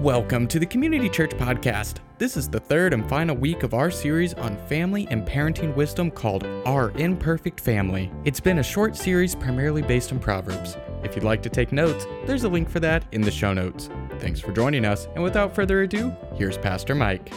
[0.00, 2.00] Welcome to the Community Church Podcast.
[2.18, 6.10] This is the third and final week of our series on family and parenting wisdom
[6.10, 8.12] called Our Imperfect Family.
[8.26, 10.76] It's been a short series primarily based on Proverbs.
[11.02, 13.88] If you'd like to take notes, there's a link for that in the show notes.
[14.18, 17.32] Thanks for joining us, and without further ado, here's Pastor Mike.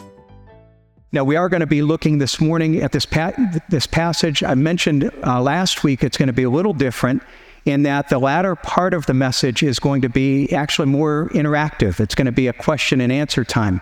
[1.13, 3.31] Now, we are going to be looking this morning at this, pa-
[3.69, 4.43] this passage.
[4.43, 7.23] I mentioned uh, last week it's going to be a little different
[7.65, 11.99] in that the latter part of the message is going to be actually more interactive.
[11.99, 13.81] It's going to be a question and answer time.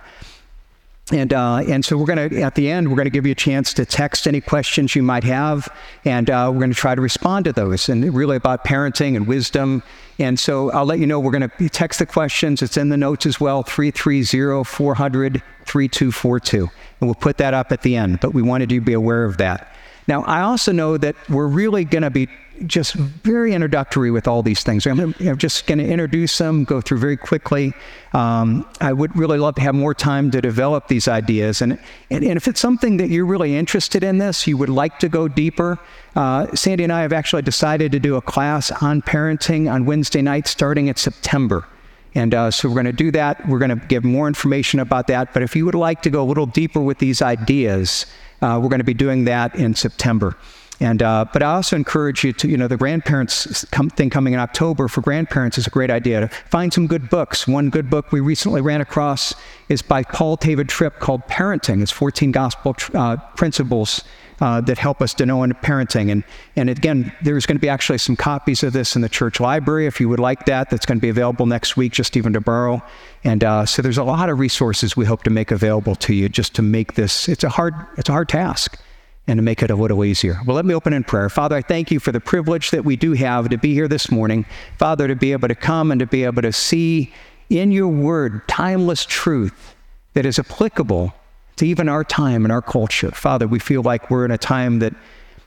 [1.12, 3.32] And, uh, and so we're going to, at the end, we're going to give you
[3.32, 5.70] a chance to text any questions you might have,
[6.04, 9.26] and uh, we're going to try to respond to those, and really about parenting and
[9.26, 9.84] wisdom.
[10.20, 12.62] And so I'll let you know we're going to text the questions.
[12.62, 16.60] It's in the notes as well 330 400 3242.
[16.60, 19.24] And we'll put that up at the end, but we wanted you to be aware
[19.24, 19.74] of that.
[20.08, 22.28] Now, I also know that we're really going to be
[22.66, 24.86] just very introductory with all these things.
[24.88, 27.74] I'm, I'm just going to introduce them, go through very quickly.
[28.14, 31.62] Um, I would really love to have more time to develop these ideas.
[31.62, 31.74] And,
[32.10, 35.10] and, and, if it's something that you're really interested in this, you would like to
[35.10, 35.78] go deeper,
[36.16, 40.22] uh, Sandy and I have actually decided to do a class on parenting on Wednesday
[40.22, 41.68] night starting in September.
[42.16, 43.48] And uh, so we're going to do that.
[43.48, 45.34] We're going to give more information about that.
[45.34, 48.08] But if you would like to go a little deeper with these ideas,
[48.42, 50.36] uh, we're going to be doing that in September.
[50.80, 54.40] And, uh, but I also encourage you to, you know, the grandparents thing coming in
[54.40, 57.48] October for grandparents is a great idea to find some good books.
[57.48, 59.34] One good book we recently ran across
[59.70, 61.82] is by Paul David Tripp called Parenting.
[61.82, 64.04] It's 14 gospel uh, principles
[64.40, 66.12] uh, that help us to know in parenting.
[66.12, 66.24] And,
[66.56, 69.88] and again, there's going to be actually some copies of this in the church library
[69.88, 70.70] if you would like that.
[70.70, 72.84] That's going to be available next week, just even to borrow.
[73.24, 76.30] And uh, so there's a lot of resources we hope to make available to you
[76.30, 78.80] just to make this, it's a hard, it's a hard task
[79.28, 80.40] and to make it a little easier.
[80.46, 81.30] Well, let me open in prayer.
[81.30, 84.10] Father, I thank you for the privilege that we do have to be here this
[84.10, 84.46] morning.
[84.78, 87.14] Father, to be able to come and to be able to see
[87.50, 89.76] in your word timeless truth
[90.14, 91.14] that is applicable
[91.58, 93.12] to even our time and our culture.
[93.12, 94.94] Father, we feel like we're in a time that,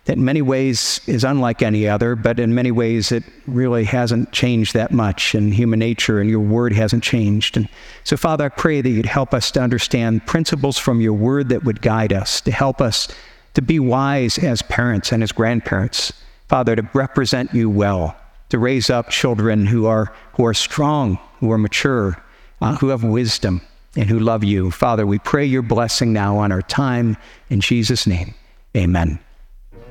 [0.05, 4.33] that in many ways is unlike any other, but in many ways it really hasn't
[4.33, 7.57] changed that much in human nature, and your word hasn't changed.
[7.57, 7.69] And
[8.05, 11.65] so, Father, I pray that you'd help us to understand principles from your word that
[11.65, 13.09] would guide us, to help us
[13.55, 16.13] to be wise as parents and as grandparents.
[16.49, 18.17] Father, to represent you well,
[18.49, 22.23] to raise up children who are, who are strong, who are mature,
[22.61, 23.61] uh, who have wisdom,
[23.97, 24.71] and who love you.
[24.71, 27.17] Father, we pray your blessing now on our time.
[27.49, 28.35] In Jesus' name,
[28.77, 29.19] amen.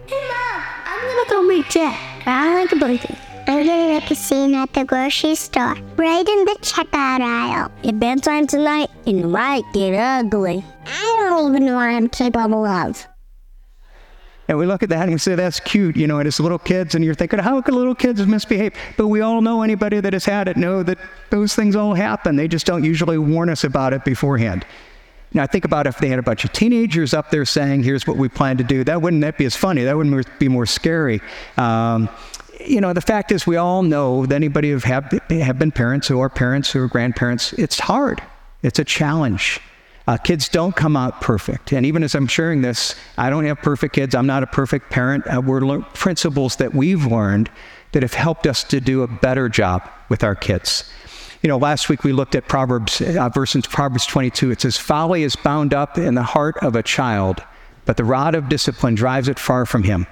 [0.07, 1.99] Hey, Mom, I'm going to go meet Jack.
[2.25, 3.17] I like a blanket.
[3.49, 7.71] I'm gonna make a scene at the grocery store, right in the checkout aisle.
[7.81, 10.63] It's bedtime tonight, and it might get ugly.
[10.85, 13.07] I don't even know what I'm capable of.
[14.49, 16.57] And we look at that and we say, that's cute, you know, and it's little
[16.57, 18.73] kids, and you're thinking, how could little kids misbehave?
[18.97, 20.97] But we all know anybody that has had it know that
[21.29, 22.35] those things all happen.
[22.35, 24.65] They just don't usually warn us about it beforehand.
[25.35, 28.17] Now, think about if they had a bunch of teenagers up there saying, here's what
[28.17, 28.83] we plan to do.
[28.83, 29.83] That wouldn't that be as funny.
[29.83, 31.21] That wouldn't be more scary.
[31.55, 32.09] Um,
[32.59, 36.07] you know, the fact is, we all know that anybody who have, have been parents,
[36.07, 38.19] who are parents, who are grandparents, it's hard.
[38.63, 39.61] It's a challenge.
[40.09, 41.71] Uh, kids don't come out perfect.
[41.71, 44.15] And even as I'm sharing this, I don't have perfect kids.
[44.15, 45.23] I'm not a perfect parent.
[45.27, 47.51] Uh, we're le- principles that we've learned
[47.91, 50.91] that have helped us to do a better job with our kids.
[51.43, 54.49] You know, last week we looked at Proverbs, uh, verse in Proverbs 22.
[54.49, 57.43] It says, Folly is bound up in the heart of a child,
[57.85, 60.07] but the rod of discipline drives it far from him.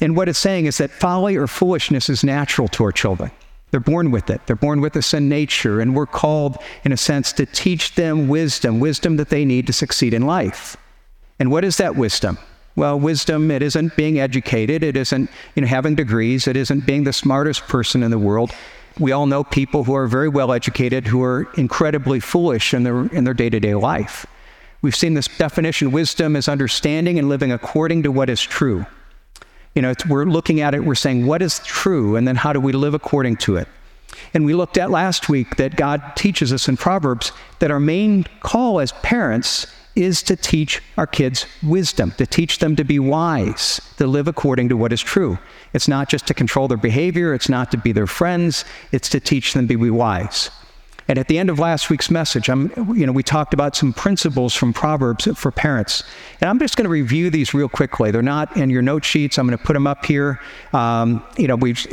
[0.00, 3.30] And what it's saying is that folly or foolishness is natural to our children.
[3.72, 4.42] They're born with it.
[4.46, 8.28] They're born with this in nature, and we're called, in a sense, to teach them
[8.28, 10.76] wisdom, wisdom that they need to succeed in life.
[11.40, 12.38] And what is that wisdom?
[12.76, 17.04] Well, wisdom, it isn't being educated, it isn't you know, having degrees, it isn't being
[17.04, 18.52] the smartest person in the world.
[18.98, 23.06] We all know people who are very well educated who are incredibly foolish in their,
[23.06, 24.26] in their day-to-day life.
[24.82, 28.84] We've seen this definition wisdom is understanding and living according to what is true.
[29.74, 32.16] You know, we're looking at it, we're saying, what is true?
[32.16, 33.68] And then how do we live according to it?
[34.34, 38.26] And we looked at last week that God teaches us in Proverbs that our main
[38.40, 43.80] call as parents is to teach our kids wisdom, to teach them to be wise,
[43.98, 45.38] to live according to what is true.
[45.74, 49.20] It's not just to control their behavior, it's not to be their friends, it's to
[49.20, 50.50] teach them to be wise.
[51.08, 53.92] And at the end of last week's message, I'm, you know, we talked about some
[53.92, 56.04] principles from Proverbs for parents.
[56.40, 58.10] And I'm just going to review these real quickly.
[58.10, 59.38] They're not in your note sheets.
[59.38, 60.40] I'm going to put them up here.
[60.72, 61.84] Um, you know, we've,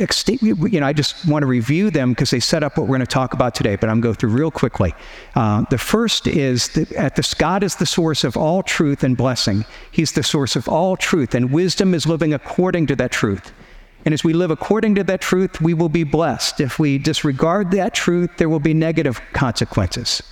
[0.41, 3.01] you know, I just want to review them because they set up what we're going
[3.01, 3.75] to talk about today.
[3.75, 4.93] But I'm going to go through real quickly.
[5.35, 9.17] Uh, the first is that at this, God is the source of all truth and
[9.17, 9.65] blessing.
[9.91, 13.51] He's the source of all truth, and wisdom is living according to that truth.
[14.05, 16.61] And as we live according to that truth, we will be blessed.
[16.61, 20.23] If we disregard that truth, there will be negative consequences.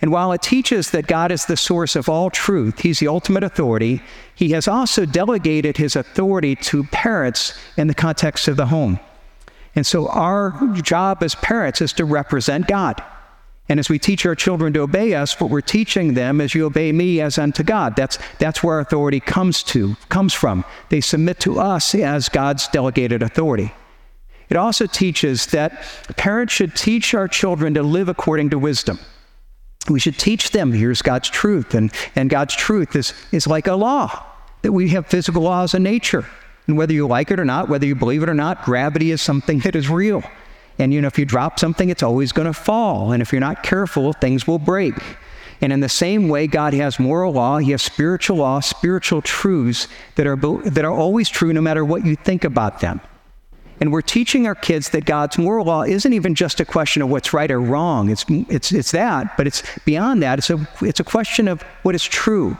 [0.00, 3.42] And while it teaches that God is the source of all truth, He's the ultimate
[3.42, 4.00] authority,
[4.34, 9.00] He has also delegated His authority to parents in the context of the home.
[9.74, 13.02] And so our job as parents is to represent God.
[13.68, 16.64] And as we teach our children to obey us, what we're teaching them is you
[16.64, 17.96] obey me as unto God.
[17.96, 20.64] That's, that's where authority comes to, comes from.
[20.88, 23.72] They submit to us as God's delegated authority.
[24.48, 25.82] It also teaches that
[26.16, 28.98] parents should teach our children to live according to wisdom.
[29.90, 33.74] We should teach them here's God's truth, and, and God's truth is, is like a
[33.74, 34.24] law,
[34.62, 36.26] that we have physical laws of nature.
[36.66, 39.22] And whether you like it or not, whether you believe it or not, gravity is
[39.22, 40.22] something that is real.
[40.78, 43.12] And you know, if you drop something, it's always going to fall.
[43.12, 44.94] And if you're not careful, things will break.
[45.60, 49.88] And in the same way, God has moral law, He has spiritual law, spiritual truths
[50.14, 53.00] that are, that are always true no matter what you think about them.
[53.80, 57.10] And we're teaching our kids that God's moral law isn't even just a question of
[57.10, 58.10] what's right or wrong.
[58.10, 60.38] It's, it's, it's that, but it's beyond that.
[60.38, 62.56] It's a, it's a question of what is true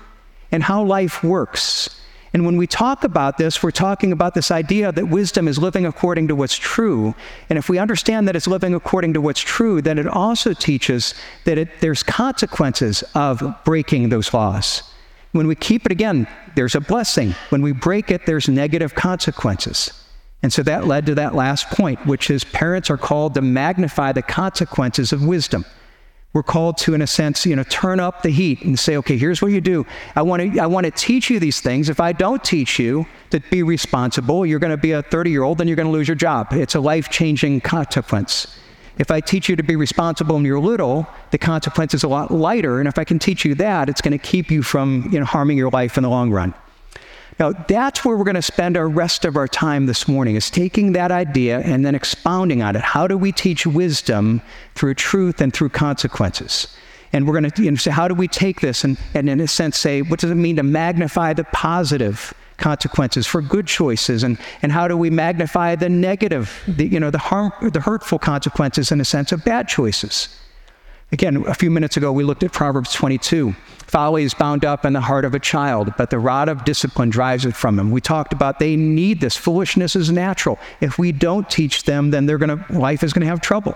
[0.53, 2.01] and how life works.
[2.39, 5.85] And when we talk about this, we're talking about this idea that wisdom is living
[5.85, 7.17] according to what's true.
[7.51, 11.15] And if we understand that it's living according to what's true, then it also teaches
[11.47, 14.85] that it, there's consequences of breaking those laws.
[15.33, 17.35] When we keep it again, there's a blessing.
[17.49, 19.91] When we break it, there's negative consequences.
[20.41, 24.13] And so that led to that last point, which is parents are called to magnify
[24.13, 25.65] the consequences of wisdom.
[26.39, 29.19] We're called to, in a sense, you know, turn up the heat and say, okay,
[29.19, 29.85] here's what you do.
[30.15, 31.89] I want to, I want to teach you these things.
[31.89, 35.43] If I don't teach you to be responsible, you're going to be a 30 year
[35.43, 36.53] old and you're going to lose your job.
[36.53, 38.57] It's a life changing consequence.
[38.99, 42.31] If I teach you to be responsible when you're little, the consequence is a lot
[42.31, 42.79] lighter.
[42.79, 45.27] And if I can teach you that, it's going to keep you from you know,
[45.27, 46.55] harming your life in the long run.
[47.39, 50.51] Now, that's where we're going to spend our rest of our time this morning, is
[50.51, 52.83] taking that idea and then expounding on it.
[52.83, 54.43] How do we teach wisdom
[54.75, 56.77] through truth and through consequences?
[57.13, 59.41] And we're going to you know, say, how do we take this and, and, in
[59.41, 64.25] a sense, say, what does it mean to magnify the positive consequences for good choices?
[64.25, 68.19] And, and how do we magnify the negative, the, you know, the, harm, the hurtful
[68.19, 70.29] consequences, in a sense, of bad choices?
[71.11, 73.55] Again, a few minutes ago, we looked at Proverbs 22.
[73.87, 77.09] Folly is bound up in the heart of a child, but the rod of discipline
[77.09, 77.91] drives it from him.
[77.91, 79.35] We talked about they need this.
[79.35, 80.59] Foolishness is natural.
[80.83, 83.75] If we don't teach them, then they're gonna, life is going to have trouble.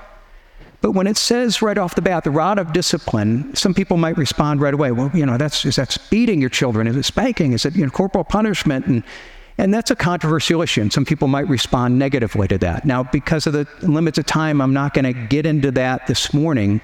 [0.82, 4.18] But when it says right off the bat, the rod of discipline, some people might
[4.18, 4.92] respond right away.
[4.92, 6.86] Well, you know, that's is that beating your children?
[6.86, 7.52] Is it spanking?
[7.52, 8.86] Is it you know, corporal punishment?
[8.86, 9.04] And
[9.58, 12.84] and that's a controversial issue, and some people might respond negatively to that.
[12.84, 16.32] Now, because of the limits of time, I'm not going to get into that this
[16.32, 16.80] morning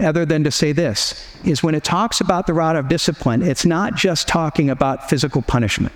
[0.00, 3.64] other than to say this is when it talks about the rod of discipline, it's
[3.64, 5.94] not just talking about physical punishment.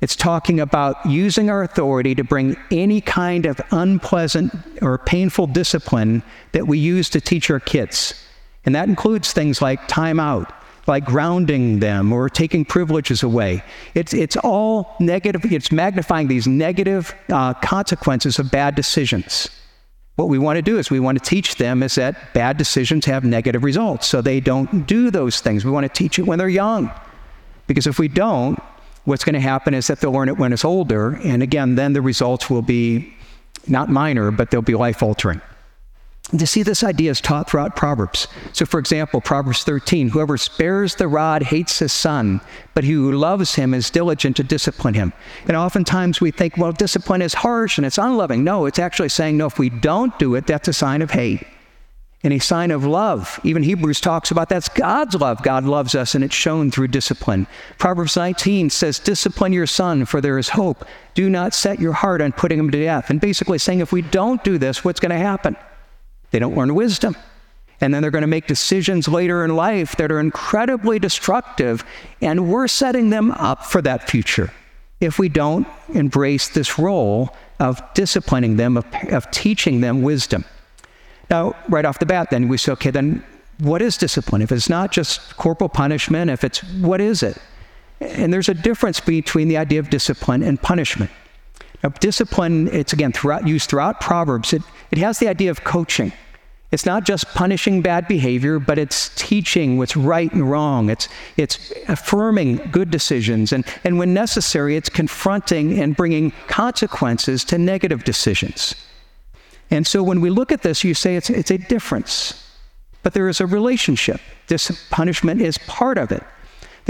[0.00, 6.22] It's talking about using our authority to bring any kind of unpleasant or painful discipline
[6.52, 8.14] that we use to teach our kids.
[8.64, 10.50] And that includes things like timeout,
[10.86, 13.62] like grounding them or taking privileges away.
[13.94, 19.50] It's, it's all negative, it's magnifying these negative uh, consequences of bad decisions.
[20.16, 23.06] What we want to do is we want to teach them is that bad decisions
[23.06, 25.64] have negative results, so they don't do those things.
[25.64, 26.90] We want to teach it when they're young.
[27.66, 28.60] Because if we don't,
[29.04, 31.92] what's going to happen is that they'll learn it when it's older, and again, then
[31.92, 33.14] the results will be
[33.66, 35.40] not minor, but they'll be life altering
[36.36, 38.28] to see this idea is taught throughout Proverbs.
[38.52, 42.40] So, for example, Proverbs 13 whoever spares the rod hates his son,
[42.72, 45.12] but he who loves him is diligent to discipline him.
[45.48, 48.44] And oftentimes we think, well, discipline is harsh and it's unloving.
[48.44, 51.44] No, it's actually saying, no, if we don't do it, that's a sign of hate
[52.22, 53.40] and a sign of love.
[53.44, 55.42] Even Hebrews talks about that's God's love.
[55.42, 57.46] God loves us, and it's shown through discipline.
[57.78, 60.84] Proverbs 19 says, Discipline your son, for there is hope.
[61.14, 63.08] Do not set your heart on putting him to death.
[63.08, 65.56] And basically saying, if we don't do this, what's going to happen?
[66.30, 67.16] They don't learn wisdom.
[67.80, 71.84] And then they're going to make decisions later in life that are incredibly destructive.
[72.20, 74.52] And we're setting them up for that future
[75.00, 80.44] if we don't embrace this role of disciplining them, of, of teaching them wisdom.
[81.30, 83.24] Now, right off the bat, then we say, okay, then
[83.58, 84.42] what is discipline?
[84.42, 87.38] If it's not just corporal punishment, if it's what is it?
[88.00, 91.10] And there's a difference between the idea of discipline and punishment.
[91.82, 94.52] Now, discipline, it's again throughout, used throughout Proverbs.
[94.52, 96.12] It, it has the idea of coaching.
[96.72, 100.88] It's not just punishing bad behavior, but it's teaching what's right and wrong.
[100.88, 103.52] It's, it's affirming good decisions.
[103.52, 108.74] And, and when necessary, it's confronting and bringing consequences to negative decisions.
[109.72, 112.46] And so when we look at this, you say it's, it's a difference.
[113.02, 114.20] But there is a relationship.
[114.46, 116.22] This punishment is part of it.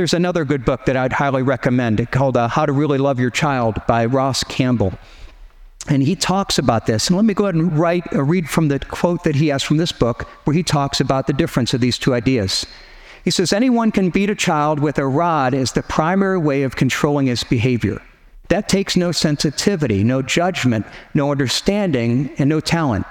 [0.01, 3.29] There's another good book that I'd highly recommend called uh, How to Really Love Your
[3.29, 4.95] Child by Ross Campbell.
[5.91, 7.09] And he talks about this.
[7.09, 9.63] And let me go ahead and write, uh, read from the quote that he has
[9.63, 12.65] from this book, where he talks about the difference of these two ideas.
[13.27, 16.77] He says, Anyone can beat a child with a rod as the primary way of
[16.77, 18.01] controlling his behavior.
[18.49, 23.05] That takes no sensitivity, no judgment, no understanding, and no talent.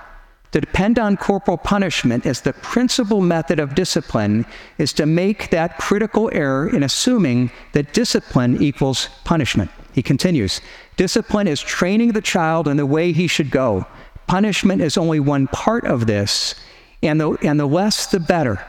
[0.52, 4.46] To depend on corporal punishment as the principal method of discipline
[4.80, 9.70] is to make that critical error in assuming that discipline equals punishment.
[9.94, 10.62] He continues
[10.98, 13.86] Discipline is training the child in the way he should go.
[14.28, 16.56] Punishment is only one part of this,
[17.02, 18.64] and the, and the less the better.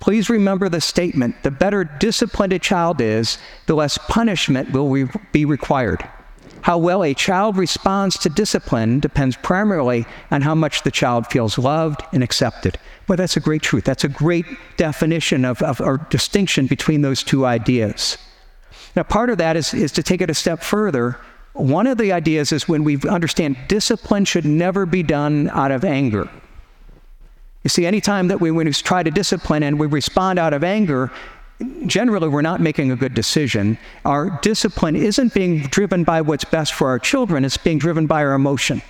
[0.00, 5.44] Please remember the statement the better disciplined a child is, the less punishment will be
[5.44, 6.08] required.
[6.64, 11.58] How well a child responds to discipline depends primarily on how much the child feels
[11.58, 12.78] loved and accepted.
[13.06, 13.84] Well, that's a great truth.
[13.84, 14.46] That's a great
[14.78, 18.16] definition of, of or distinction between those two ideas.
[18.96, 21.18] Now, part of that is, is to take it a step further.
[21.52, 25.84] One of the ideas is when we understand discipline should never be done out of
[25.84, 26.30] anger.
[27.62, 30.64] You see, anytime that we, when we try to discipline and we respond out of
[30.64, 31.12] anger,
[31.86, 33.78] generally we're not making a good decision.
[34.04, 38.24] Our discipline isn't being driven by what's best for our children, it's being driven by
[38.24, 38.82] our emotion.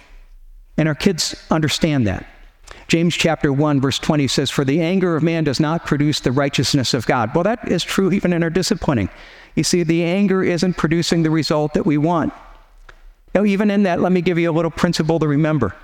[0.77, 2.27] And our kids understand that.
[2.89, 6.33] James chapter 1 verse 20 says for the anger of man does not produce the
[6.33, 7.35] righteousness of God.
[7.35, 9.09] Well that is true even in our disciplining.
[9.55, 12.33] You see the anger isn't producing the result that we want.
[13.35, 15.75] Now even in that let me give you a little principle to remember.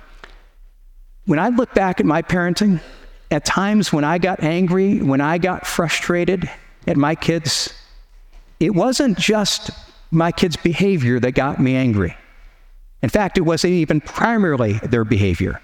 [1.25, 2.81] When I look back at my parenting,
[3.29, 6.49] at times when I got angry, when I got frustrated,
[6.87, 7.73] at my kids,
[8.59, 9.71] it wasn't just
[10.11, 12.15] my kids' behavior that got me angry.
[13.01, 15.61] In fact, it wasn't even primarily their behavior.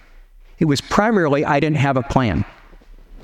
[0.60, 2.46] It was primarily I didn't have a plan.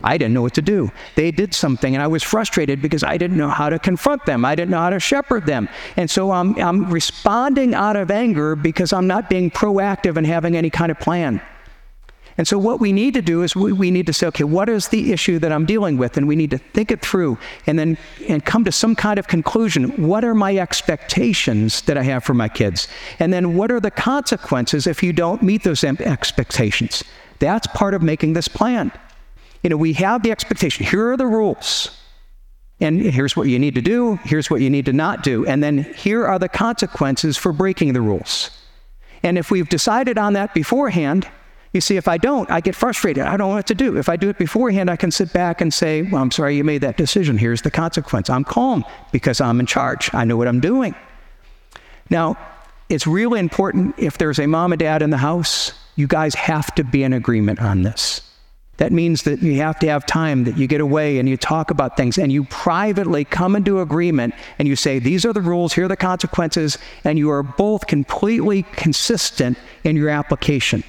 [0.04, 0.92] I didn't know what to do.
[1.16, 4.44] They did something, and I was frustrated because I didn't know how to confront them.
[4.44, 5.70] I didn't know how to shepherd them.
[5.96, 10.58] And so I'm, I'm responding out of anger because I'm not being proactive and having
[10.58, 11.42] any kind of plan.
[12.38, 14.68] And so, what we need to do is we, we, need to say, okay, what
[14.68, 16.18] is the issue that I'm dealing with?
[16.18, 17.38] And we need to think it through
[17.68, 17.98] and then
[18.28, 20.08] and come to some kind of conclusion.
[20.08, 22.88] What are my expectations that I have for my kids?
[23.20, 27.04] And then, what are the consequences if you don't meet those expectations?
[27.40, 28.92] That's part of making this plan.
[29.62, 30.86] You know, we have the expectation.
[30.86, 32.00] Here are the rules.
[32.80, 34.16] And here's what you need to do.
[34.24, 35.46] Here's what you need to not do.
[35.46, 38.50] And then here are the consequences for breaking the rules.
[39.22, 41.30] And if we've decided on that beforehand,
[41.74, 43.24] you see, if I don't, I get frustrated.
[43.24, 43.98] I don't know what to do.
[43.98, 46.64] If I do it beforehand, I can sit back and say, Well, I'm sorry you
[46.64, 47.38] made that decision.
[47.38, 48.30] Here's the consequence.
[48.30, 50.14] I'm calm because I'm in charge.
[50.14, 50.96] I know what I'm doing.
[52.12, 52.38] Now,
[52.90, 56.74] it's really important if there's a mom and dad in the house, you guys have
[56.76, 58.22] to be in agreement on this.
[58.78, 61.72] That means that you have to have time that you get away and you talk
[61.72, 65.74] about things and you privately come into agreement and you say, These are the rules,
[65.74, 70.84] here are the consequences, and you are both completely consistent in your application.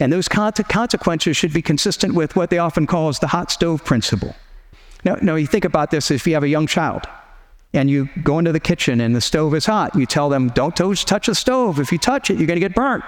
[0.00, 3.84] And those consequences should be consistent with what they often call as the hot stove
[3.84, 4.34] principle.
[5.04, 7.04] Now, now, you think about this if you have a young child
[7.72, 10.76] and you go into the kitchen and the stove is hot, you tell them, don't
[10.76, 11.78] touch the stove.
[11.78, 13.04] If you touch it, you're going to get burnt.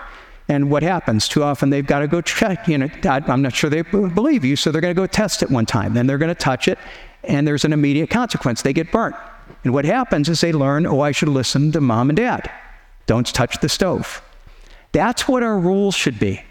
[0.48, 1.28] And what happens?
[1.28, 4.56] Too often they've got to go check, you know, I'm not sure they believe you,
[4.56, 5.94] so they're going to go test it one time.
[5.94, 6.78] Then they're going to touch it,
[7.24, 8.62] and there's an immediate consequence.
[8.62, 9.16] They get burnt.
[9.64, 12.50] And what happens is they learn, oh, I should listen to mom and dad.
[13.06, 14.22] Don't touch the stove.
[14.92, 16.42] That's what our rules should be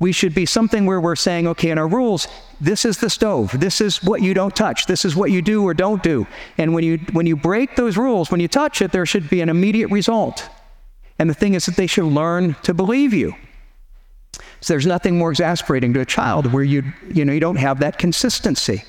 [0.00, 2.26] we should be something where we're saying, okay, in our rules,
[2.58, 3.60] this is the stove.
[3.60, 4.86] This is what you don't touch.
[4.86, 6.26] This is what you do or don't do.
[6.56, 9.42] And when you, when you break those rules, when you touch it, there should be
[9.42, 10.48] an immediate result.
[11.18, 13.34] And the thing is that they should learn to believe you.
[14.62, 17.80] So there's nothing more exasperating to a child where you, you, know, you don't have
[17.80, 18.84] that consistency.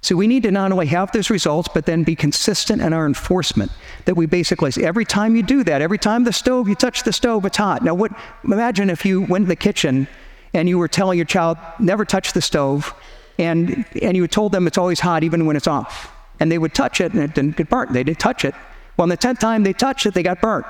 [0.00, 3.06] So we need to not only have those results, but then be consistent in our
[3.06, 3.70] enforcement.
[4.06, 7.04] That we basically say, every time you do that, every time the stove, you touch
[7.04, 7.82] the stove, it's hot.
[7.82, 8.12] Now, what,
[8.44, 10.08] imagine if you went to the kitchen
[10.54, 12.94] and you were telling your child, never touch the stove,
[13.38, 16.12] and, and you told them it's always hot even when it's off.
[16.40, 17.92] And they would touch it and it didn't get burnt.
[17.92, 18.54] They didn't touch it.
[18.96, 20.66] Well, on the 10th time they touched it, they got burnt.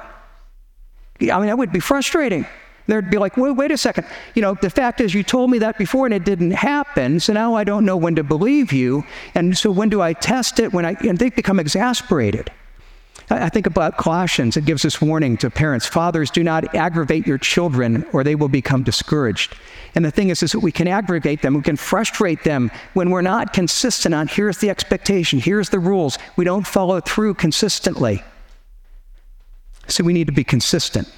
[1.21, 2.47] I mean, that would be frustrating.
[2.87, 4.07] They'd be like, wait, wait a second.
[4.35, 7.35] You know, the fact is, you told me that before and it didn't happen, so
[7.35, 9.05] now I don't know when to believe you.
[9.35, 10.73] And so when do I test it?
[10.73, 12.51] When I, and they become exasperated.
[13.31, 14.57] I think about Colossians.
[14.57, 18.49] It gives us warning to parents Fathers, do not aggravate your children, or they will
[18.49, 19.55] become discouraged.
[19.95, 23.11] And the thing is, is that we can aggravate them, we can frustrate them when
[23.11, 26.19] we're not consistent on here's the expectation, here's the rules.
[26.37, 28.23] We don't follow through consistently.
[29.89, 31.13] So we need to be consistent.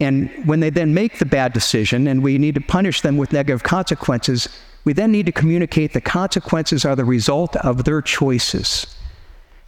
[0.00, 3.32] And when they then make the bad decision and we need to punish them with
[3.32, 4.48] negative consequences,
[4.84, 8.96] we then need to communicate the consequences are the result of their choices.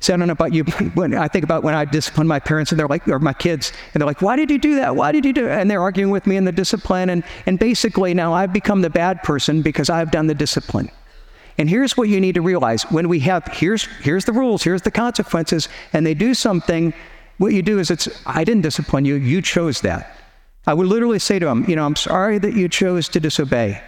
[0.05, 2.71] See, I don't know about you, when I think about when I discipline my parents
[2.71, 4.95] and they're like, or my kids, and they're like, why did you do that?
[4.95, 5.53] Why did you do it?
[5.53, 7.09] And they're arguing with me in the discipline.
[7.09, 10.91] And, and basically now I've become the bad person because I've done the discipline.
[11.57, 14.83] And here's what you need to realize when we have, here's, here's the rules, here's
[14.83, 16.93] the consequences, and they do something,
[17.39, 20.19] what you do is it's, I didn't discipline you, you chose that.
[20.67, 23.81] I would literally say to them, you know, I'm sorry that you chose to disobey.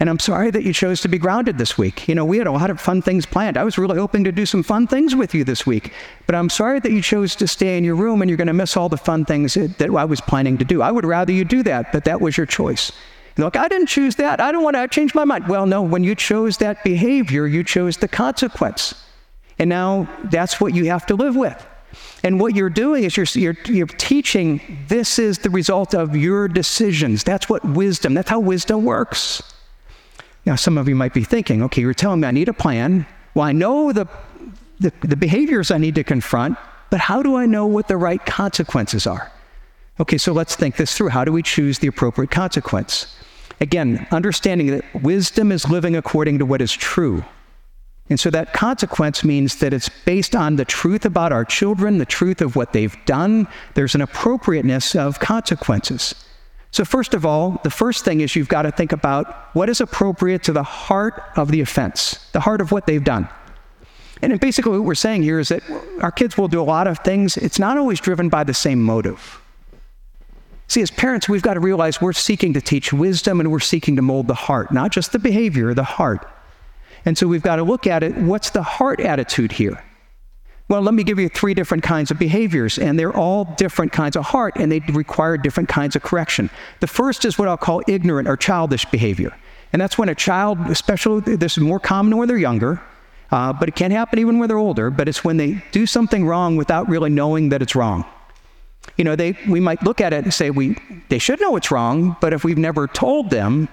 [0.00, 2.08] And I'm sorry that you chose to be grounded this week.
[2.08, 3.56] You know, we had a lot of fun things planned.
[3.56, 5.92] I was really hoping to do some fun things with you this week.
[6.26, 8.52] But I'm sorry that you chose to stay in your room and you're going to
[8.52, 10.82] miss all the fun things that I was planning to do.
[10.82, 12.90] I would rather you do that, but that was your choice.
[13.36, 14.40] And look, I didn't choose that.
[14.40, 15.48] I don't want to change my mind.
[15.48, 18.94] Well, no, when you chose that behavior, you chose the consequence.
[19.58, 21.64] And now that's what you have to live with.
[22.24, 26.48] And what you're doing is you're, you're, you're, teaching this is the result of your
[26.48, 27.22] decisions.
[27.22, 29.53] That's what wisdom, that's how wisdom works.
[30.46, 33.06] Now, some of you might be thinking, okay, you're telling me I need a plan.
[33.34, 34.06] Well, I know the,
[34.78, 36.58] the, the behaviors I need to confront,
[36.90, 39.32] but how do I know what the right consequences are?
[40.00, 41.08] Okay, so let's think this through.
[41.08, 43.16] How do we choose the appropriate consequence?
[43.60, 47.24] Again, understanding that wisdom is living according to what is true.
[48.10, 52.04] And so that consequence means that it's based on the truth about our children, the
[52.04, 53.48] truth of what they've done.
[53.74, 56.14] There's an appropriateness of consequences.
[56.74, 59.80] So, first of all, the first thing is you've got to think about what is
[59.80, 63.28] appropriate to the heart of the offense, the heart of what they've done.
[64.22, 65.62] And basically, what we're saying here is that
[66.00, 68.82] our kids will do a lot of things, it's not always driven by the same
[68.82, 69.40] motive.
[70.66, 73.94] See, as parents, we've got to realize we're seeking to teach wisdom and we're seeking
[73.94, 76.28] to mold the heart, not just the behavior, the heart.
[77.04, 79.80] And so we've got to look at it what's the heart attitude here?
[80.68, 84.16] Well, let me give you three different kinds of behaviors, and they're all different kinds
[84.16, 86.48] of heart, and they require different kinds of correction.
[86.80, 89.36] The first is what I'll call ignorant or childish behavior.
[89.74, 92.80] And that's when a child, especially this is more common when they're younger,
[93.30, 96.24] uh, but it can happen even when they're older, but it's when they do something
[96.24, 98.04] wrong without really knowing that it's wrong.
[98.96, 100.78] You know, they, we might look at it and say we,
[101.08, 103.68] they should know it's wrong, but if we've never told them,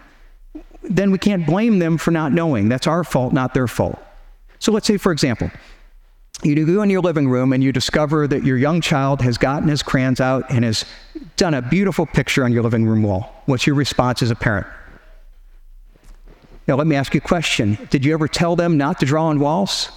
[0.84, 2.68] then we can't blame them for not knowing.
[2.68, 4.00] That's our fault, not their fault.
[4.60, 5.52] So let's say, for example,
[6.44, 9.70] you go in your living room and you discover that your young child has gotten
[9.70, 10.86] his crayons out and has
[11.38, 13.44] done a beautiful picture on your living room wall.
[13.46, 14.68] What's your response as a parent?
[16.68, 17.78] Now, let me ask you a question.
[17.90, 19.90] Did you ever tell them not to draw on walls?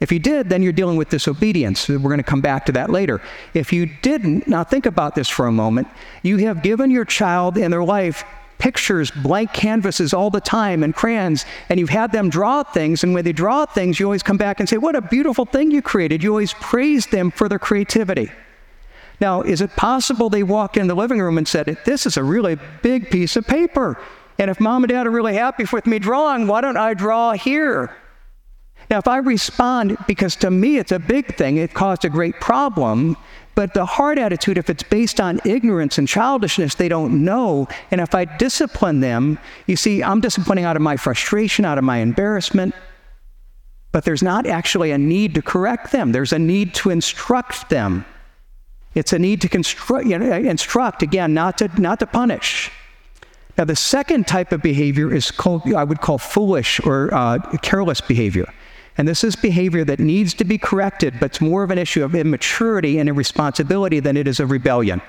[0.00, 1.88] If you did, then you're dealing with disobedience.
[1.88, 3.20] We're going to come back to that later.
[3.54, 5.86] If you didn't, now think about this for a moment.
[6.22, 8.24] You have given your child in their life
[8.62, 13.02] pictures, blank canvases all the time, and crayons, and you've had them draw things.
[13.02, 15.72] And when they draw things, you always come back and say, What a beautiful thing
[15.72, 16.22] you created.
[16.22, 18.30] You always praise them for their creativity.
[19.20, 22.22] Now, is it possible they walked in the living room and said, This is a
[22.22, 24.00] really big piece of paper?
[24.38, 27.32] And if mom and dad are really happy with me drawing, why don't I draw
[27.32, 27.90] here?
[28.92, 32.38] Now, if I respond, because to me it's a big thing, it caused a great
[32.40, 33.16] problem,
[33.54, 37.68] but the hard attitude, if it's based on ignorance and childishness, they don't know.
[37.90, 41.84] And if I discipline them, you see, I'm disciplining out of my frustration, out of
[41.84, 42.74] my embarrassment.
[43.92, 48.04] But there's not actually a need to correct them, there's a need to instruct them.
[48.94, 52.70] It's a need to construct, you know, instruct, again, not to, not to punish.
[53.56, 58.02] Now, the second type of behavior is called, I would call foolish or uh, careless
[58.02, 58.52] behavior.
[58.98, 62.04] And this is behavior that needs to be corrected, but it's more of an issue
[62.04, 65.00] of immaturity and irresponsibility than it is of rebellion.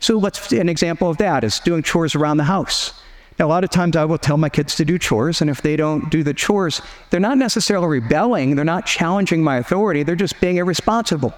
[0.00, 2.92] So let's an example of that is doing chores around the house.
[3.38, 5.62] Now, a lot of times I will tell my kids to do chores, and if
[5.62, 10.16] they don't do the chores, they're not necessarily rebelling, they're not challenging my authority, they're
[10.16, 11.32] just being irresponsible.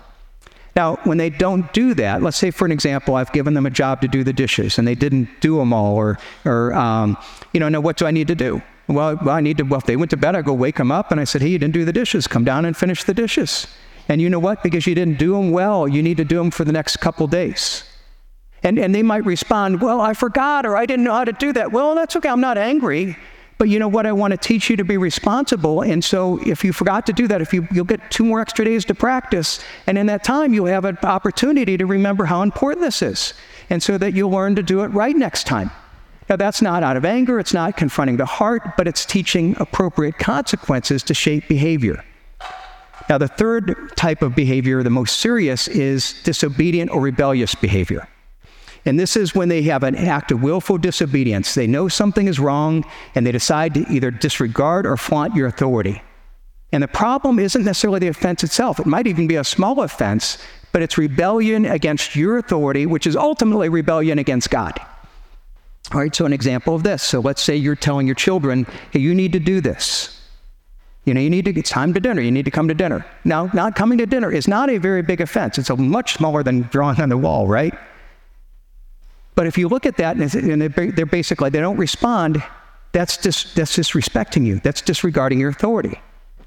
[0.77, 3.71] Now, when they don't do that, let's say for an example, I've given them a
[3.71, 7.19] job to do the dishes and they didn't do them all, or, or um,
[7.53, 8.63] you know, now what do I need to do?
[8.91, 11.13] Well, I need to, well, if they went to bed, I go wake them up
[11.13, 12.27] and I said, hey, you didn't do the dishes.
[12.27, 13.67] Come down and finish the dishes.
[14.09, 14.63] And you know what?
[14.63, 17.27] Because you didn't do them well, you need to do them for the next couple
[17.29, 17.85] days.
[18.63, 21.53] And, and they might respond, well, I forgot or I didn't know how to do
[21.53, 21.73] that.
[21.73, 22.29] Well, that's okay.
[22.29, 23.17] I'm not angry.
[23.57, 24.07] But you know what?
[24.07, 25.83] I want to teach you to be responsible.
[25.83, 28.65] And so if you forgot to do that, if you, you'll get two more extra
[28.65, 29.63] days to practice.
[29.87, 33.35] And in that time, you'll have an opportunity to remember how important this is.
[33.69, 35.71] And so that you'll learn to do it right next time.
[36.31, 40.17] Now, that's not out of anger, it's not confronting the heart, but it's teaching appropriate
[40.17, 42.05] consequences to shape behavior.
[43.09, 48.07] Now, the third type of behavior, the most serious, is disobedient or rebellious behavior.
[48.85, 51.53] And this is when they have an act of willful disobedience.
[51.55, 52.85] They know something is wrong
[53.17, 56.01] and they decide to either disregard or flaunt your authority.
[56.71, 60.39] And the problem isn't necessarily the offense itself, it might even be a small offense,
[60.71, 64.81] but it's rebellion against your authority, which is ultimately rebellion against God.
[65.93, 67.03] All right, so an example of this.
[67.03, 70.17] So let's say you're telling your children, hey, you need to do this.
[71.05, 72.21] You know, you need to, it's time to dinner.
[72.21, 73.05] You need to come to dinner.
[73.25, 75.59] Now, not coming to dinner is not a very big offense.
[75.59, 77.75] It's a much smaller than drawing on the wall, right?
[79.35, 82.43] But if you look at that and they're basically, they don't respond,
[82.93, 84.61] that's, just, that's disrespecting you.
[84.61, 86.01] That's disregarding your authority.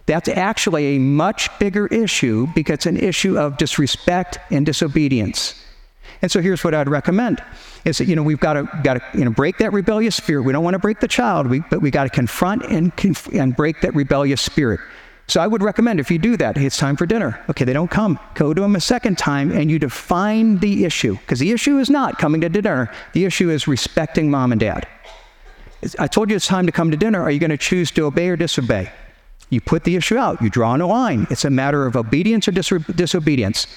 [0.06, 5.63] That's actually a much bigger issue because it's an issue of disrespect and disobedience.
[6.24, 7.44] And so here's what I'd recommend
[7.84, 10.44] is that, you know, we've got to, got to you know, break that rebellious spirit.
[10.44, 13.28] We don't want to break the child, we, but we got to confront and, conf-
[13.34, 14.80] and break that rebellious spirit.
[15.28, 17.44] So I would recommend if you do that, it's time for dinner.
[17.50, 18.18] Okay, they don't come.
[18.36, 21.18] Go to them a second time and you define the issue.
[21.18, 24.88] Because the issue is not coming to dinner, the issue is respecting mom and dad.
[26.00, 27.22] I told you it's time to come to dinner.
[27.22, 28.90] Are you going to choose to obey or disobey?
[29.54, 31.28] You put the issue out, you draw on a line.
[31.30, 33.68] It's a matter of obedience or dis- disobedience.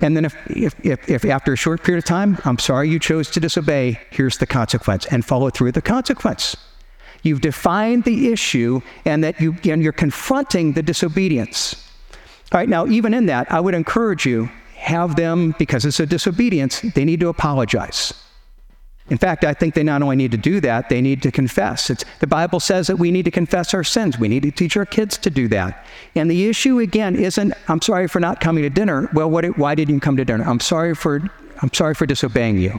[0.00, 2.98] And then if, if, if, if, after a short period of time, I'm sorry you
[2.98, 6.56] chose to disobey, here's the consequence, and follow through the consequence.
[7.22, 11.86] You've defined the issue and that you, and you're confronting the disobedience.
[12.50, 16.06] All right, now, even in that, I would encourage you, have them, because it's a
[16.06, 18.14] disobedience, they need to apologize.
[19.10, 21.90] In fact, I think they not only need to do that, they need to confess.
[21.90, 24.18] It's, the Bible says that we need to confess our sins.
[24.18, 25.84] We need to teach our kids to do that.
[26.14, 29.10] And the issue, again, isn't, I'm sorry for not coming to dinner.
[29.12, 30.44] Well, what, why didn't you come to dinner?
[30.44, 31.28] I'm sorry for,
[31.60, 32.78] I'm sorry for disobeying you.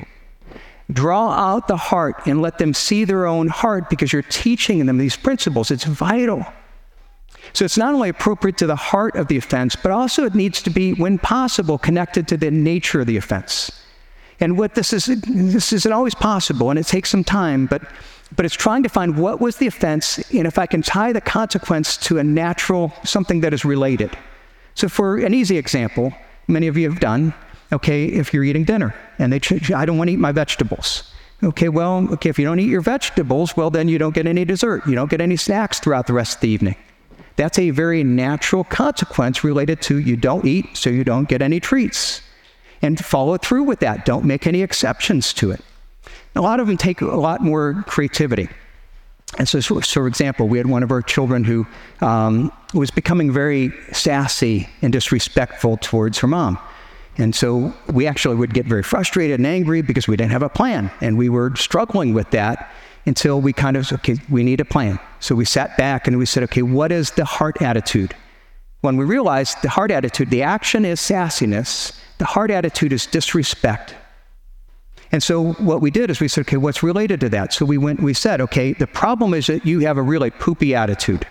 [0.91, 4.97] Draw out the heart and let them see their own heart because you're teaching them
[4.97, 5.69] these principles.
[5.69, 6.45] It's vital.
[7.53, 10.61] So it's not only appropriate to the heart of the offense, but also it needs
[10.61, 13.71] to be, when possible, connected to the nature of the offense.
[14.41, 17.83] And what this is, this isn't always possible, and it takes some time, but,
[18.35, 21.21] but it's trying to find what was the offense, and if I can tie the
[21.21, 24.17] consequence to a natural, something that is related.
[24.73, 26.11] So, for an easy example,
[26.47, 27.35] many of you have done,
[27.71, 29.39] okay, if you're eating dinner and they,
[29.75, 31.13] I don't want to eat my vegetables.
[31.43, 34.45] Okay, well, okay, if you don't eat your vegetables, well, then you don't get any
[34.45, 34.87] dessert.
[34.87, 36.75] You don't get any snacks throughout the rest of the evening.
[37.35, 41.59] That's a very natural consequence related to you don't eat, so you don't get any
[41.59, 42.21] treats
[42.81, 44.05] and follow through with that.
[44.05, 45.61] Don't make any exceptions to it.
[46.35, 48.49] A lot of them take a lot more creativity.
[49.37, 51.65] And so, so for example, we had one of our children who
[52.01, 56.59] um, was becoming very sassy and disrespectful towards her mom.
[57.17, 60.49] And so we actually would get very frustrated and angry because we didn't have a
[60.49, 60.91] plan.
[61.01, 62.71] And we were struggling with that
[63.05, 64.99] until we kind of, okay, we need a plan.
[65.19, 68.15] So we sat back and we said, okay, what is the heart attitude?
[68.81, 73.95] When we realized the heart attitude, the action is sassiness, the heart attitude is disrespect.
[75.11, 77.53] And so what we did is we said, okay, what's related to that?
[77.53, 80.73] So we went, we said, okay, the problem is that you have a really poopy
[80.73, 81.27] attitude.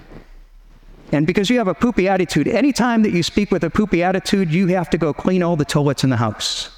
[1.12, 4.52] And because you have a poopy attitude, anytime that you speak with a poopy attitude,
[4.52, 6.70] you have to go clean all the toilets in the house.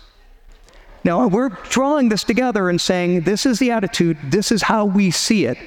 [1.05, 5.11] Now, we're drawing this together and saying, this is the attitude, this is how we
[5.11, 5.59] see it.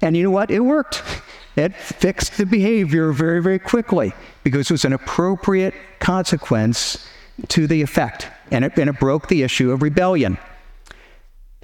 [0.00, 0.50] And you know what?
[0.50, 1.02] It worked.
[1.56, 4.12] It fixed the behavior very, very quickly
[4.44, 7.06] because it was an appropriate consequence
[7.48, 10.38] to the effect, and it, and it broke the issue of rebellion.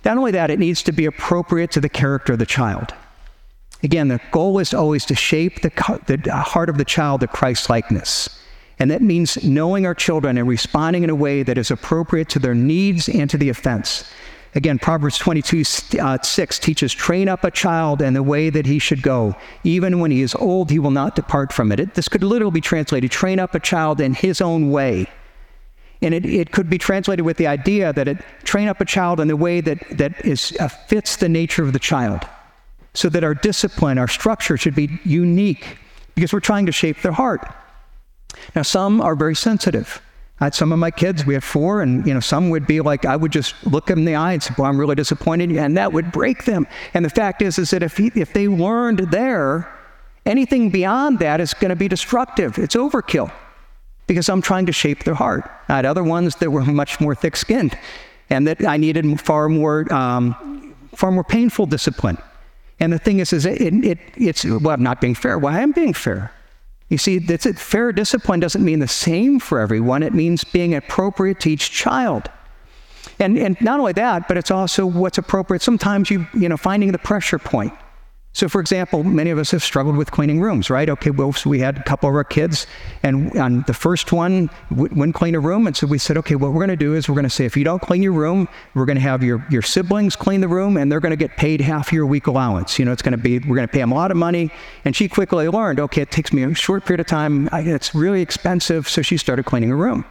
[0.05, 2.95] Not only that, it needs to be appropriate to the character of the child.
[3.83, 5.71] Again, the goal is always to shape the,
[6.07, 8.29] the heart of the child to Christ likeness.
[8.79, 12.39] And that means knowing our children and responding in a way that is appropriate to
[12.39, 14.11] their needs and to the offense.
[14.57, 18.79] Again, Proverbs 22 uh, 6 teaches, train up a child in the way that he
[18.79, 19.37] should go.
[19.65, 21.79] Even when he is old, he will not depart from it.
[21.79, 25.09] it this could literally be translated, train up a child in his own way.
[26.01, 29.21] And it, it could be translated with the idea that it train up a child
[29.21, 32.23] in the way that, that is, uh, fits the nature of the child.
[32.95, 35.77] So that our discipline, our structure should be unique
[36.15, 37.47] because we're trying to shape their heart.
[38.55, 40.01] Now, some are very sensitive.
[40.41, 42.81] I had some of my kids, we had four, and you know, some would be
[42.83, 45.51] like, I would just look them in the eye and say, Well, I'm really disappointed,
[45.53, 46.67] and that would break them.
[46.93, 49.73] And the fact is, is that if, he, if they learned there,
[50.27, 52.59] anything beyond that is going to be destructive.
[52.59, 53.33] It's overkill
[54.07, 55.51] because I'm trying to shape their heart.
[55.69, 57.79] I had other ones that were much more thick skinned
[58.29, 62.19] and that I needed far more, um, far more painful discipline.
[62.79, 65.39] And the thing is, is it, it, it's, well, I'm not being fair.
[65.39, 66.33] Well, I am being fair.
[66.89, 67.59] You see, that's it.
[67.59, 70.03] fair discipline doesn't mean the same for everyone.
[70.03, 72.31] It means being appropriate to each child.
[73.19, 75.63] And, and not only that, but it's also what's appropriate.
[75.63, 77.73] Sometimes you, you know, finding the pressure point.
[78.37, 80.91] So, for example, many of us have struggled with cleaning rooms, right?
[80.91, 82.67] Okay, well, so we had a couple of our kids,
[83.03, 86.53] and on the first one wouldn't clean a room, and so we said, okay, what
[86.53, 88.47] we're going to do is we're going to say, if you don't clean your room,
[88.75, 91.39] we're going to have your, your siblings clean the room, and they're going to get
[91.39, 92.79] paid half your week allowance.
[92.79, 94.51] You know, it's going to be, we're going to pay them a lot of money.
[94.85, 97.95] And she quickly learned, okay, it takes me a short period of time, I, it's
[97.95, 100.05] really expensive, so she started cleaning her room.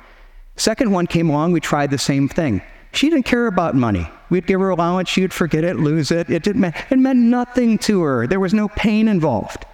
[0.56, 2.64] Second one came along, we tried the same thing.
[2.96, 4.10] She didn't care about money.
[4.30, 6.30] We'd give her allowance, she'd forget it, lose it.
[6.30, 8.26] It, didn't, it meant nothing to her.
[8.26, 9.66] There was no pain involved.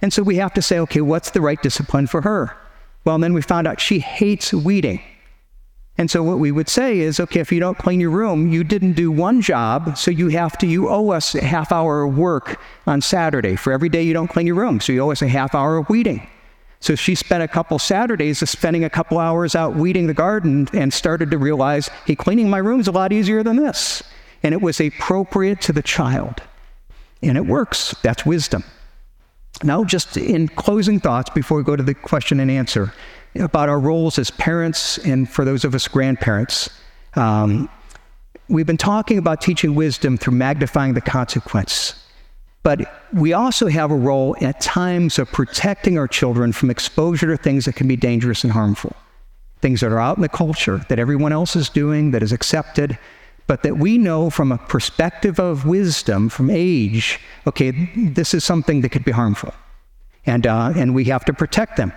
[0.00, 2.56] And so we have to say, okay, what's the right discipline for her?
[3.04, 5.02] Well, then we found out she hates weeding.
[5.96, 8.62] And so what we would say is, okay, if you don't clean your room, you
[8.62, 12.16] didn't do one job, so you have to, you owe us a half hour of
[12.16, 14.78] work on Saturday for every day you don't clean your room.
[14.78, 16.28] So you owe us a half hour of weeding.
[16.80, 20.92] So she spent a couple Saturdays spending a couple hours out weeding the garden and
[20.92, 24.02] started to realize, hey, cleaning my room is a lot easier than this.
[24.42, 26.42] And it was appropriate to the child.
[27.22, 27.94] And it works.
[28.02, 28.62] That's wisdom.
[29.64, 32.92] Now, just in closing thoughts before we go to the question and answer
[33.34, 36.70] about our roles as parents and for those of us grandparents.
[37.14, 37.68] Um,
[38.48, 42.04] we've been talking about teaching wisdom through magnifying the consequence.
[42.68, 47.42] But we also have a role at times of protecting our children from exposure to
[47.42, 48.94] things that can be dangerous and harmful.
[49.62, 52.98] Things that are out in the culture, that everyone else is doing, that is accepted,
[53.46, 58.82] but that we know from a perspective of wisdom, from age, okay, this is something
[58.82, 59.54] that could be harmful.
[60.26, 61.90] And, uh, and we have to protect them.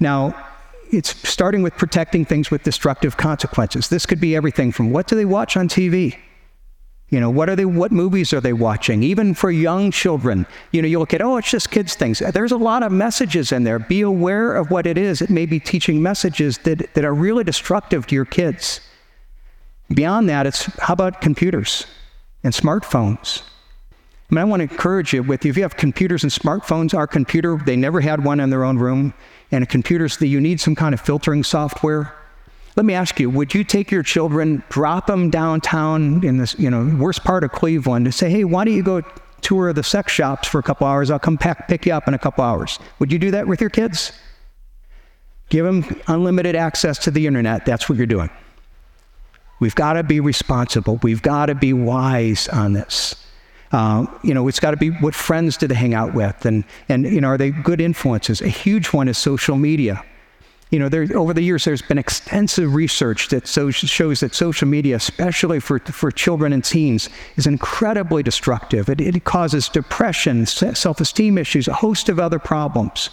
[0.00, 0.34] Now,
[0.90, 3.90] it's starting with protecting things with destructive consequences.
[3.90, 6.16] This could be everything from what do they watch on TV?
[7.10, 9.02] You know, what are they what movies are they watching?
[9.02, 12.18] Even for young children, you know, you look at, oh, it's just kids things.
[12.18, 13.78] There's a lot of messages in there.
[13.78, 15.22] Be aware of what it is.
[15.22, 18.82] It may be teaching messages that, that are really destructive to your kids.
[19.94, 21.86] Beyond that, it's how about computers
[22.44, 23.42] and smartphones?
[24.30, 27.06] I mean, I want to encourage you with if you have computers and smartphones, our
[27.06, 29.14] computer, they never had one in their own room
[29.50, 32.14] and a computer that you need some kind of filtering software.
[32.78, 36.70] Let me ask you, would you take your children, drop them downtown in this, you
[36.70, 39.02] know, worst part of Cleveland and say, hey, why don't you go
[39.40, 41.10] tour the sex shops for a couple hours?
[41.10, 42.78] I'll come pack, pick you up in a couple hours.
[43.00, 44.12] Would you do that with your kids?
[45.48, 47.66] Give them unlimited access to the internet.
[47.66, 48.30] That's what you're doing.
[49.58, 51.00] We've got to be responsible.
[51.02, 53.16] We've got to be wise on this.
[53.72, 56.62] Uh, you know, it's got to be what friends do they hang out with, and
[56.88, 58.40] and you know, are they good influences?
[58.40, 60.04] A huge one is social media.
[60.70, 64.68] You know, there, over the years, there's been extensive research that so, shows that social
[64.68, 68.90] media, especially for, for children and teens, is incredibly destructive.
[68.90, 73.08] It, it causes depression, self esteem issues, a host of other problems.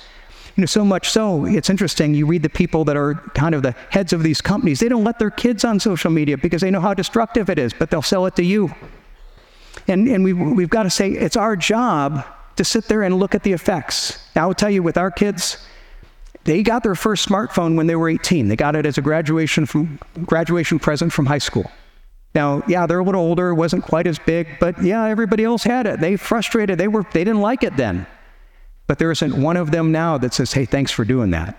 [0.58, 2.14] You know, so much so, it's interesting.
[2.14, 5.04] You read the people that are kind of the heads of these companies, they don't
[5.04, 8.02] let their kids on social media because they know how destructive it is, but they'll
[8.02, 8.74] sell it to you.
[9.88, 13.36] And, and we, we've got to say it's our job to sit there and look
[13.36, 14.18] at the effects.
[14.36, 15.58] Now, I'll tell you, with our kids,
[16.46, 18.48] they got their first smartphone when they were 18.
[18.48, 21.70] They got it as a graduation, from, graduation present from high school.
[22.34, 25.64] Now, yeah, they're a little older, it wasn't quite as big, but yeah, everybody else
[25.64, 26.00] had it.
[26.00, 28.06] They frustrated, they, were, they didn't like it then.
[28.88, 31.58] But there isn't one of them now that says, hey, thanks for doing that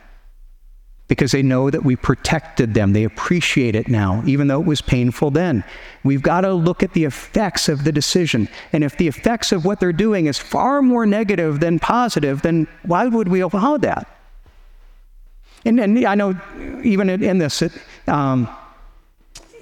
[1.08, 2.92] because they know that we protected them.
[2.92, 5.64] They appreciate it now, even though it was painful then.
[6.04, 8.48] We've got to look at the effects of the decision.
[8.72, 12.66] And if the effects of what they're doing is far more negative than positive, then
[12.82, 14.15] why would we allow that?
[15.66, 16.38] And, and I know
[16.84, 17.72] even in this, it,
[18.06, 18.48] um,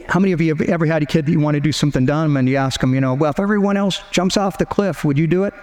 [0.07, 2.05] how many of you have ever had a kid that you want to do something
[2.05, 5.05] dumb and you ask them, you know, well, if everyone else jumps off the cliff,
[5.05, 5.55] would you do it?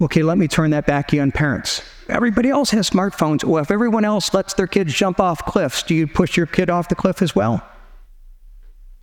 [0.00, 1.82] Okay, let me turn that back to you on parents.
[2.08, 3.44] Everybody else has smartphones.
[3.44, 6.70] Well, if everyone else lets their kids jump off cliffs, do you push your kid
[6.70, 7.64] off the cliff as well?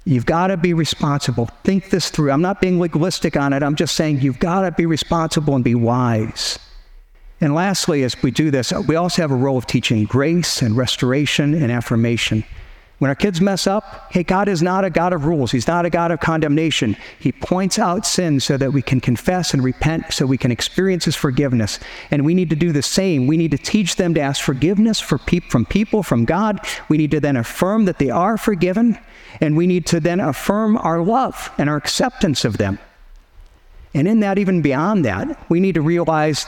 [0.06, 1.50] You've got to be responsible.
[1.64, 2.32] Think this through.
[2.32, 3.64] I'm not being legalistic on it.
[3.64, 6.58] I'm just saying you've got to be responsible and be wise.
[7.42, 10.78] And lastly, as we do this, we also have a role of teaching grace and
[10.78, 12.44] restoration and affirmation.
[13.00, 15.52] When our kids mess up, hey, God is not a God of rules.
[15.52, 16.96] He's not a God of condemnation.
[17.18, 21.06] He points out sin so that we can confess and repent, so we can experience
[21.06, 21.80] His forgiveness.
[22.12, 23.26] And we need to do the same.
[23.26, 26.60] We need to teach them to ask forgiveness for pe- from people, from God.
[26.90, 29.00] We need to then affirm that they are forgiven.
[29.40, 32.78] And we need to then affirm our love and our acceptance of them.
[33.96, 36.46] And in that, even beyond that, we need to realize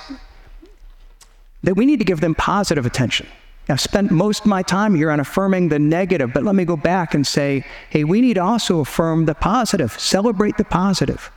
[1.63, 3.27] that we need to give them positive attention.
[3.69, 6.75] I've spent most of my time here on affirming the negative, but let me go
[6.75, 11.31] back and say, hey, we need to also affirm the positive, celebrate the positive.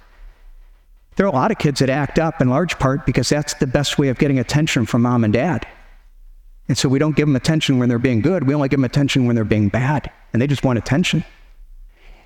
[1.14, 3.66] There are a lot of kids that act up in large part because that's the
[3.66, 5.66] best way of getting attention from mom and dad.
[6.68, 8.84] And so we don't give them attention when they're being good, we only give them
[8.84, 11.24] attention when they're being bad, and they just want attention.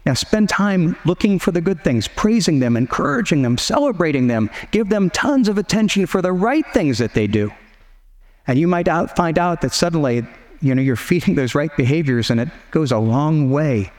[0.06, 4.48] Now, spend time looking for the good things, praising them, encouraging them, celebrating them.
[4.70, 7.52] Give them tons of attention for the right things that they do.
[8.50, 10.26] And you might out, find out that suddenly,
[10.60, 13.92] you know, you're feeding those right behaviors, and it goes a long way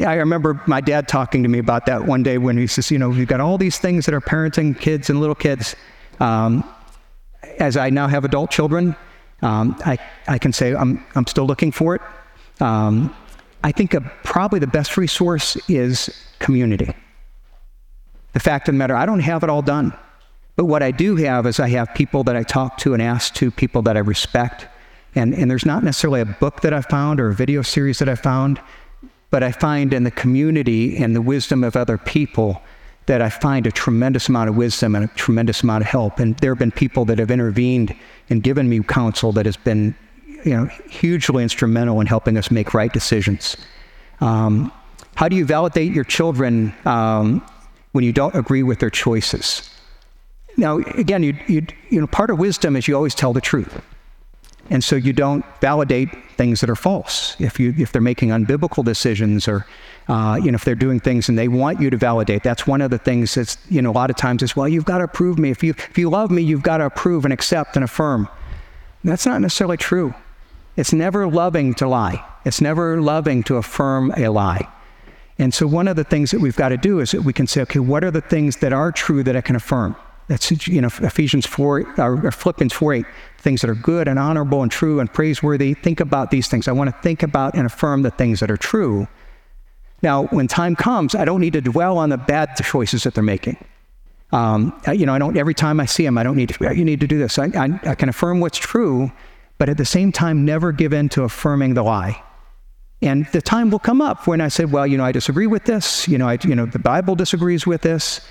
[0.05, 2.99] I remember my dad talking to me about that one day when he says, you
[2.99, 5.75] know, we've got all these things that are parenting kids and little kids.
[6.19, 6.63] Um,
[7.59, 8.95] as I now have adult children,
[9.41, 12.01] um, I, I can say I'm, I'm still looking for it.
[12.59, 13.15] Um,
[13.63, 16.93] I think a, probably the best resource is community.
[18.33, 19.93] The fact of the matter, I don't have it all done.
[20.55, 23.33] But what I do have is I have people that I talk to and ask
[23.35, 24.67] to, people that I respect.
[25.15, 28.09] And, and there's not necessarily a book that I found or a video series that
[28.09, 28.61] I found,
[29.29, 32.61] but I find in the community and the wisdom of other people
[33.07, 36.19] that I find a tremendous amount of wisdom and a tremendous amount of help.
[36.19, 37.95] And there have been people that have intervened
[38.29, 39.95] and given me counsel that has been
[40.43, 43.57] you know, hugely instrumental in helping us make right decisions.
[44.19, 44.71] Um,
[45.15, 47.45] how do you validate your children um,
[47.93, 49.69] when you don't agree with their choices?
[50.57, 53.81] Now, again, you, you, know, part of wisdom is you always tell the truth.
[54.69, 57.39] And so you don't validate things that are false.
[57.39, 59.65] If, you, if they're making unbiblical decisions or
[60.07, 62.81] uh, you know, if they're doing things and they want you to validate, that's one
[62.81, 65.03] of the things that's, you know, a lot of times is, well, you've got to
[65.03, 65.49] approve me.
[65.49, 68.29] If you, if you love me, you've got to approve and accept and affirm.
[69.03, 70.13] That's not necessarily true.
[70.77, 72.23] It's never loving to lie.
[72.45, 74.67] It's never loving to affirm a lie.
[75.39, 77.47] And so one of the things that we've got to do is that we can
[77.47, 79.95] say, okay, what are the things that are true that I can affirm?
[80.27, 83.05] That's, you know, Ephesians 4, or Philippians 4 8,
[83.37, 85.73] things that are good and honorable and true and praiseworthy.
[85.73, 86.67] Think about these things.
[86.67, 89.07] I want to think about and affirm the things that are true.
[90.01, 93.23] Now, when time comes, I don't need to dwell on the bad choices that they're
[93.23, 93.57] making.
[94.31, 96.83] Um, you know, I don't, every time I see them, I don't need to, you
[96.83, 97.39] need to do this.
[97.39, 99.11] I, I, I can affirm what's true,
[99.57, 102.21] but at the same time, never give in to affirming the lie.
[103.01, 105.65] And the time will come up when I say, well, you know, I disagree with
[105.65, 106.07] this.
[106.07, 108.21] You know, I, you know, the Bible disagrees with this.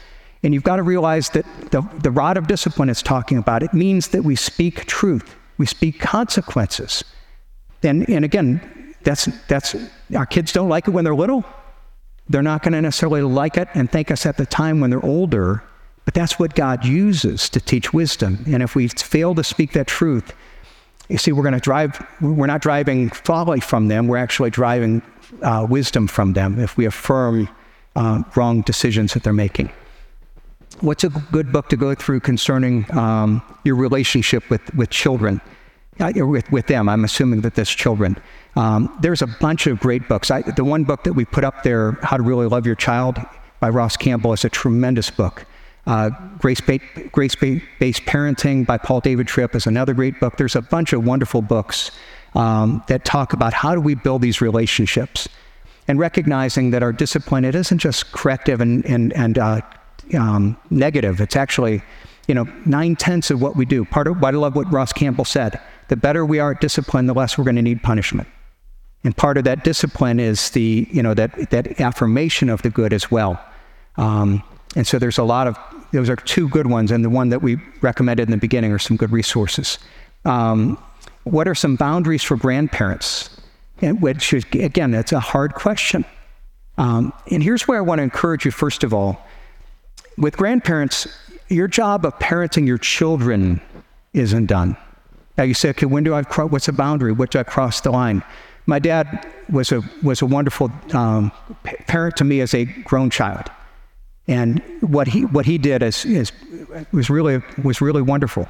[0.47, 3.75] And you've got to realize that the, the rod of discipline it's talking about, it
[3.75, 5.35] means that we speak truth.
[5.59, 7.03] We speak consequences.
[7.83, 9.75] And, and again, that's, that's,
[10.15, 11.45] our kids don't like it when they're little.
[12.29, 15.05] They're not going to necessarily like it and thank us at the time when they're
[15.05, 15.65] older.
[16.05, 18.45] But that's what God uses to teach wisdom.
[18.47, 20.33] And if we fail to speak that truth,
[21.09, 25.03] you see, we're going to drive, we're not driving folly from them, we're actually driving
[25.43, 27.49] uh, wisdom from them if we affirm
[27.97, 29.73] uh, wrong decisions that they're making.
[30.81, 35.41] What's a good book to go through concerning um, your relationship with, with children?
[35.99, 38.19] Uh, with, with them, I'm assuming that there's children.
[38.57, 40.31] Um, there's a bunch of great books.
[40.31, 43.19] I, the one book that we put up there, How to Really Love Your Child
[43.59, 45.47] by Ross Campbell, is a tremendous book.
[45.87, 50.37] Uh, Grace-Based Parenting by Paul David Tripp is another great book.
[50.37, 51.91] There's a bunch of wonderful books
[52.35, 55.29] um, that talk about how do we build these relationships
[55.89, 59.61] and recognizing that our discipline, it isn't just corrective and, and, and uh,
[60.15, 61.21] um, negative.
[61.21, 61.83] It's actually,
[62.29, 63.85] you know, nine-tenths of what we do.
[63.85, 67.07] Part of what I love what Ross Campbell said, the better we are at discipline,
[67.07, 68.29] the less we're going to need punishment.
[69.05, 72.93] And part of that discipline is the, you know, that, that affirmation of the good
[72.93, 73.41] as well.
[73.97, 74.43] Um,
[74.75, 75.57] and so there's a lot of
[75.93, 78.79] those are two good ones, and the one that we recommended in the beginning are
[78.79, 79.79] some good resources.
[80.25, 80.77] Um,
[81.23, 83.31] what are some boundaries for grandparents?
[83.81, 86.05] And which is, again, that's a hard question.
[86.79, 89.26] Um, and here's where I want to encourage you, first of all.
[90.19, 91.07] With grandparents,
[91.49, 93.61] your job of parenting your children
[94.15, 94.77] isn't done.
[95.37, 97.13] Now you say, okay, when do I cross, what's the boundary?
[97.13, 98.23] What do I cross the line?
[98.65, 101.31] My dad was a, was a wonderful um,
[101.87, 103.51] parent to me as a grown child.
[104.27, 106.33] And what he, what he did is, is,
[106.93, 108.49] was, really, was really wonderful.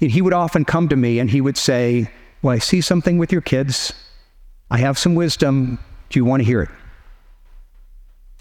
[0.00, 2.10] He would often come to me and he would say,
[2.42, 3.92] Well, I see something with your kids.
[4.70, 5.78] I have some wisdom.
[6.10, 6.68] Do you want to hear it?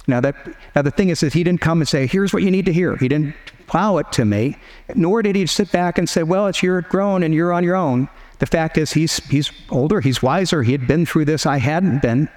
[0.08, 0.36] Now, that,
[0.76, 2.74] now the thing is that he didn't come and say, Here's what you need to
[2.74, 2.96] hear.
[2.96, 3.36] He didn't
[3.68, 4.58] plow it to me,
[4.96, 7.76] nor did he sit back and say, Well, it's you're grown and you're on your
[7.76, 8.10] own.
[8.40, 12.02] The fact is, he's, he's older, he's wiser, he had been through this, I hadn't
[12.02, 12.30] been.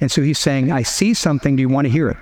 [0.00, 2.16] And so he's saying, I see something, do you want to hear it?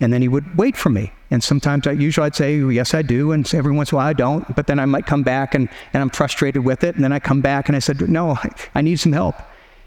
[0.00, 1.12] And then he would wait for me.
[1.30, 3.32] And sometimes I usually I'd say, yes, I do.
[3.32, 4.56] And every once in a while I don't.
[4.56, 6.94] But then I might come back and, and I'm frustrated with it.
[6.94, 8.38] And then I come back and I said, no,
[8.74, 9.36] I need some help.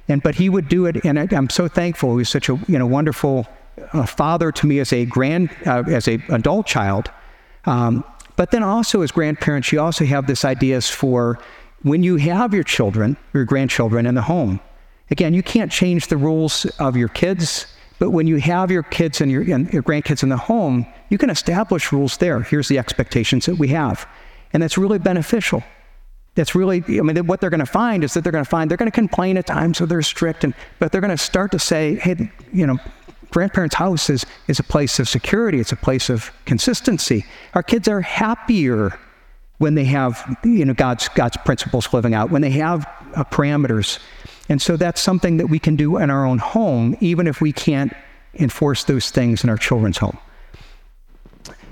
[0.07, 1.03] And but he would do it.
[1.03, 2.11] And I, am so thankful.
[2.11, 3.47] He was such a you know, wonderful
[3.93, 7.11] uh, father to me as a grand, uh, as a adult child.
[7.65, 8.03] Um,
[8.35, 11.39] but then also as grandparents, you also have this ideas for
[11.81, 14.59] when you have your children, your grandchildren in the home.
[15.11, 17.67] Again, you can't change the rules of your kids
[17.99, 21.17] But when you have your kids and your, and your grandkids in the home, you
[21.17, 22.41] can establish rules there.
[22.41, 24.05] Here's the expectations that we have.
[24.51, 25.63] And that's really beneficial.
[26.35, 28.69] That's really, I mean, what they're going to find is that they're going to find
[28.69, 31.51] they're going to complain at times, so they're strict, and, but they're going to start
[31.51, 32.77] to say, hey, you know,
[33.33, 37.25] grandparents' house is, is a place of security, it's a place of consistency.
[37.53, 38.97] Our kids are happier
[39.57, 43.99] when they have, you know, God's, God's principles living out, when they have uh, parameters.
[44.49, 47.51] And so that's something that we can do in our own home, even if we
[47.51, 47.93] can't
[48.35, 50.17] enforce those things in our children's home.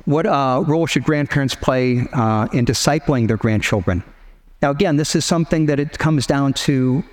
[0.06, 4.04] What uh, role should grandparents play uh, in discipling their grandchildren?
[4.62, 7.04] Now, again, this is something that it comes down to,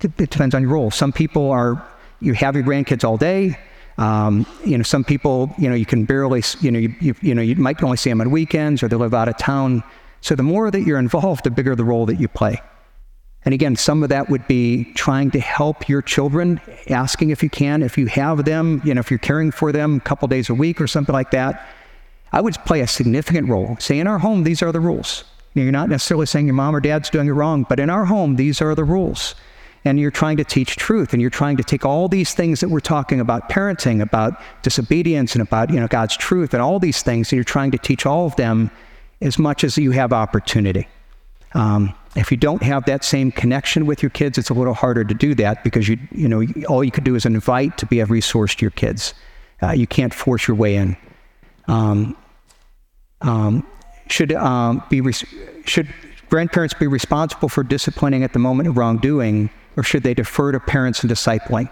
[0.00, 0.90] it depends on your role.
[0.90, 1.86] Some people are,
[2.20, 3.58] you have your grandkids all day.
[4.00, 7.34] Um, you know, some people, you know, you can barely, you know, you, you, you,
[7.34, 9.84] know, you might only see them on weekends or they live out of town.
[10.22, 12.62] So the more that you're involved, the bigger the role that you play.
[13.44, 17.50] And again, some of that would be trying to help your children, asking if you
[17.50, 20.48] can, if you have them, you know, if you're caring for them a couple days
[20.48, 21.66] a week or something like that.
[22.32, 23.76] I would play a significant role.
[23.80, 25.24] Say in our home, these are the rules.
[25.54, 28.36] You're not necessarily saying your mom or dad's doing it wrong, but in our home,
[28.36, 29.34] these are the rules.
[29.84, 32.68] And you're trying to teach truth, and you're trying to take all these things that
[32.68, 37.02] we're talking about parenting, about disobedience, and about you know God's truth, and all these
[37.02, 38.70] things, and you're trying to teach all of them
[39.22, 40.86] as much as you have opportunity.
[41.54, 45.04] Um, if you don't have that same connection with your kids, it's a little harder
[45.04, 48.00] to do that because you you know all you could do is invite to be
[48.00, 49.14] a resource to your kids.
[49.62, 50.96] Uh, you can't force your way in.
[51.68, 52.16] Um,
[53.20, 53.66] um,
[54.08, 55.00] should um, be
[55.64, 55.88] should
[56.28, 60.60] grandparents be responsible for disciplining at the moment of wrongdoing, or should they defer to
[60.60, 61.70] parents in discipling?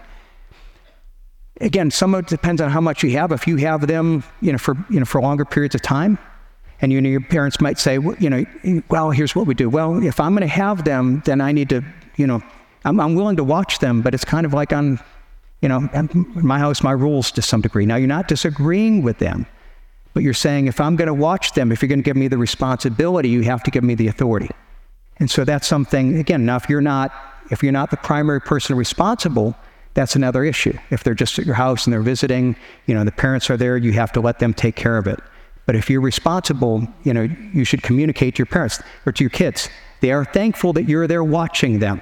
[1.61, 3.31] Again, some of it depends on how much you have.
[3.31, 6.17] If you have them, you know, for you know for longer periods of time,
[6.81, 8.45] and you know your parents might say, well, you know,
[8.89, 9.69] well, here's what we do.
[9.69, 11.83] Well, if I'm going to have them, then I need to,
[12.15, 12.41] you know,
[12.85, 14.99] I'm, I'm willing to watch them, but it's kind of like on,
[15.61, 15.89] you know,
[16.35, 17.85] my house, my rules to some degree.
[17.85, 19.45] Now you're not disagreeing with them
[20.13, 22.27] but you're saying, if I'm going to watch them, if you're going to give me
[22.27, 24.49] the responsibility, you have to give me the authority.
[25.17, 27.13] And so that's something, again, now if you're not,
[27.51, 29.55] if you're not the primary person responsible,
[29.93, 30.77] that's another issue.
[30.91, 33.77] If they're just at your house and they're visiting, you know, the parents are there,
[33.77, 35.19] you have to let them take care of it.
[35.65, 39.29] But if you're responsible, you know, you should communicate to your parents or to your
[39.29, 39.69] kids.
[40.01, 42.01] They are thankful that you're there watching them.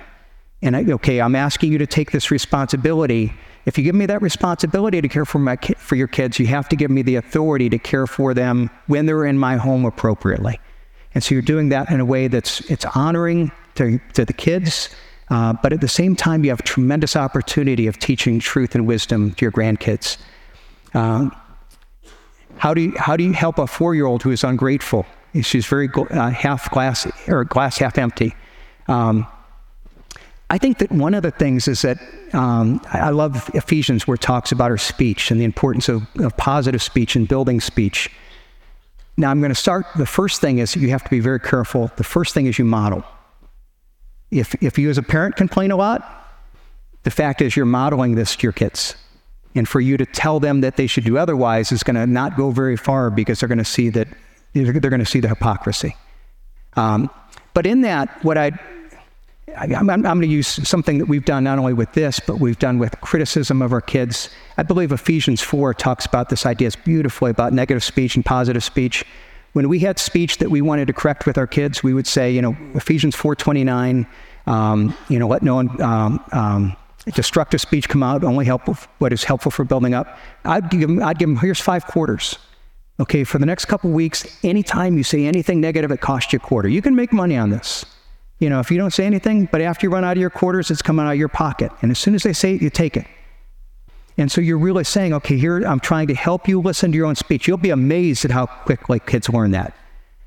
[0.61, 3.33] And I, okay, I'm asking you to take this responsibility
[3.67, 6.69] if you give me that responsibility to care for, my, for your kids, you have
[6.69, 10.57] to give me the authority to care for them when they're in my home appropriately.
[11.13, 14.89] And so you're doing that in a way that's it's honoring to, to the kids,
[15.29, 19.33] uh, but at the same time, you have tremendous opportunity of teaching truth and wisdom
[19.33, 20.17] to your grandkids.
[20.93, 21.35] Um,
[22.57, 25.05] how do you, how do you help a four-year-old who is ungrateful?
[25.41, 28.33] She's very uh, half glass or glass half empty.
[28.87, 29.27] Um,
[30.49, 31.97] I think that one of the things is that
[32.33, 36.35] um, I love Ephesians where it talks about our speech and the importance of, of
[36.37, 38.09] positive speech and building speech.
[39.17, 39.87] Now, I'm going to start.
[39.97, 41.91] The first thing is you have to be very careful.
[41.97, 43.03] The first thing is you model.
[44.31, 46.25] If, if you as a parent complain a lot,
[47.03, 48.95] the fact is you're modeling this to your kids.
[49.55, 52.37] And for you to tell them that they should do otherwise is going to not
[52.37, 54.07] go very far because they're going to see that
[54.53, 55.95] they're going to see the hypocrisy.
[56.75, 57.09] Um,
[57.53, 58.51] but in that, what I
[59.55, 62.59] I'm, I'm, going to use something that we've done not only with this, but we've
[62.59, 64.29] done with criticism of our kids.
[64.57, 69.05] I believe Ephesians 4 talks about this idea beautifully about negative speech and positive speech.
[69.53, 72.31] When we had speech that we wanted to correct with our kids, we would say,
[72.31, 74.05] you know, Ephesians 4:29,
[74.45, 76.75] um, you know, let no one, um, um,
[77.13, 78.23] destructive speech come out.
[78.23, 78.63] Only help
[78.99, 80.17] what is helpful for building up.
[80.45, 82.37] I'd give them, I'd give them here's five quarters.
[82.99, 86.39] Okay, for the next couple weeks, anytime you say anything negative, it costs you a
[86.39, 86.67] quarter.
[86.67, 87.85] You can make money on this.
[88.39, 90.71] You know, if you don't say anything, but after you run out of your quarters,
[90.71, 91.71] it's coming out of your pocket.
[91.81, 93.05] And as soon as they say it, you take it.
[94.17, 97.05] And so you're really saying, okay, here I'm trying to help you listen to your
[97.05, 97.47] own speech.
[97.47, 99.75] You'll be amazed at how quickly kids learn that.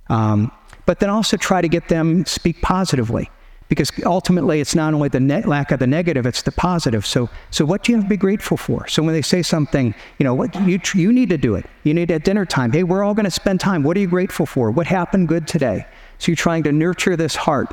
[0.09, 0.53] Um,
[0.87, 3.31] but then also try to get them speak positively,
[3.69, 7.07] because ultimately it's not only the ne- lack of the negative, it's the positive.
[7.07, 8.89] So, so what do you have to be grateful for?
[8.89, 11.67] So when they say something, you know, what you you need to do it.
[11.85, 12.73] You need at dinner time.
[12.73, 13.83] Hey, we're all going to spend time.
[13.83, 14.71] What are you grateful for?
[14.71, 15.87] What happened good today?
[16.19, 17.73] So you're trying to nurture this heart.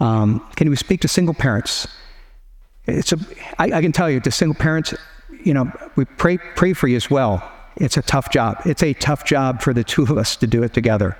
[0.00, 1.88] Um, can we speak to single parents?
[2.86, 3.18] It's a,
[3.58, 4.94] I, I can tell you, to single parents,
[5.44, 7.48] you know, we pray, pray for you as well.
[7.76, 8.60] It's a tough job.
[8.64, 11.16] It's a tough job for the two of us to do it together.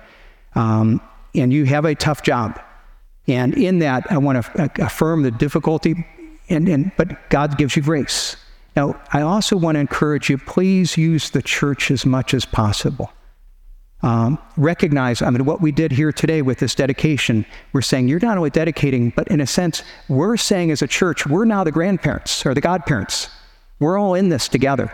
[0.54, 1.00] Um,
[1.34, 2.60] and you have a tough job.
[3.26, 6.06] And in that, I want to affirm the difficulty,
[6.48, 8.36] and, and, but God gives you grace.
[8.74, 13.12] Now, I also want to encourage you please use the church as much as possible
[14.02, 18.20] um, recognize, I mean, what we did here today with this dedication, we're saying you're
[18.20, 21.72] not only dedicating, but in a sense, we're saying as a church, we're now the
[21.72, 23.28] grandparents or the godparents.
[23.80, 24.92] We're all in this together.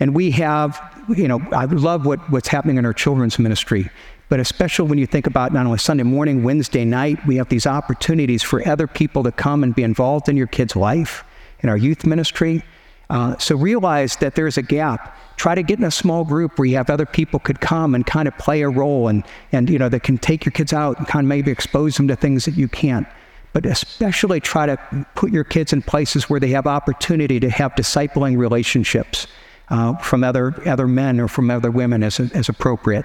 [0.00, 3.90] And we have, you know, I love what, what's happening in our children's ministry,
[4.28, 7.66] but especially when you think about not only Sunday morning, Wednesday night, we have these
[7.66, 11.24] opportunities for other people to come and be involved in your kid's life,
[11.60, 12.62] in our youth ministry.
[13.10, 15.16] Uh, so realize that there's a gap.
[15.36, 18.04] Try to get in a small group where you have other people could come and
[18.04, 20.98] kind of play a role and, and you know, that can take your kids out
[20.98, 23.06] and kind of maybe expose them to things that you can't
[23.52, 27.74] but especially try to put your kids in places where they have opportunity to have
[27.74, 29.26] discipling relationships
[29.70, 33.04] uh, from other, other men or from other women as, as appropriate.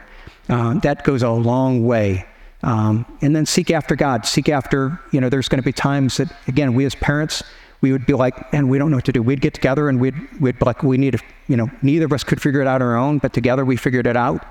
[0.49, 2.25] Uh, that goes a long way.
[2.61, 4.25] Um, and then seek after God.
[4.25, 7.43] Seek after, you know, there's going to be times that, again, we as parents,
[7.81, 9.21] we would be like, and we don't know what to do.
[9.21, 12.13] We'd get together and we'd, we'd be like, we need to, you know, neither of
[12.13, 14.45] us could figure it out on our own, but together we figured it out.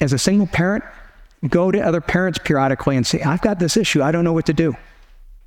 [0.00, 0.84] As a single parent,
[1.48, 4.02] go to other parents periodically and say, I've got this issue.
[4.02, 4.74] I don't know what to do.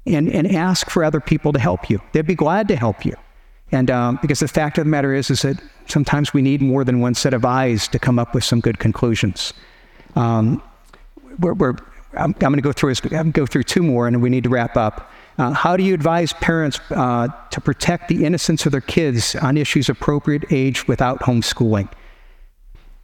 [0.06, 2.02] And, and ask for other people to help you.
[2.12, 3.16] They'd be glad to help you.
[3.72, 6.84] And um, because the fact of the matter is, is that sometimes we need more
[6.84, 9.54] than one set of eyes to come up with some good conclusions.
[10.16, 10.62] Um,
[11.40, 11.76] we're, we're,
[12.14, 12.94] I'm, I'm going to go through
[13.32, 15.10] go through two more, and we need to wrap up.
[15.40, 19.58] Uh, how do you advise parents uh, to protect the innocence of their kids on
[19.58, 21.90] issues appropriate age without homeschooling?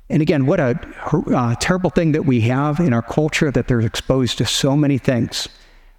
[0.10, 0.80] And again, what a
[1.14, 4.98] uh, terrible thing that we have in our culture that they're exposed to so many
[4.98, 5.48] things.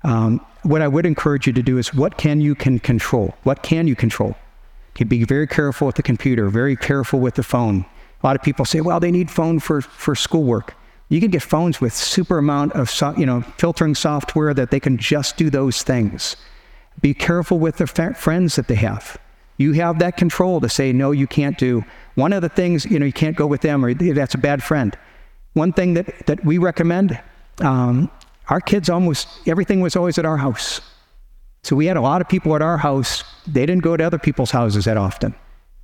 [0.03, 3.35] Um, what I would encourage you to do is what can you can control?
[3.45, 4.35] What can you control?
[4.95, 7.87] Be very careful with the computer, very careful with the phone.
[8.23, 10.75] A lot of people say, well, they need phone for, for schoolwork.
[11.09, 14.79] You can get phones with super amount of so, you know filtering software that they
[14.79, 16.37] can just do those things.
[17.01, 19.17] Be careful with the fa- friends that they have.
[19.61, 21.85] You have that control to say no, you can't do.
[22.15, 24.63] One of the things you know you can't go with them or that's a bad
[24.63, 24.97] friend.
[25.53, 27.21] One thing that that we recommend.
[27.61, 28.11] Um,
[28.49, 30.81] our kids almost everything was always at our house.
[31.63, 33.23] So we had a lot of people at our house.
[33.47, 35.35] They didn't go to other people's houses that often.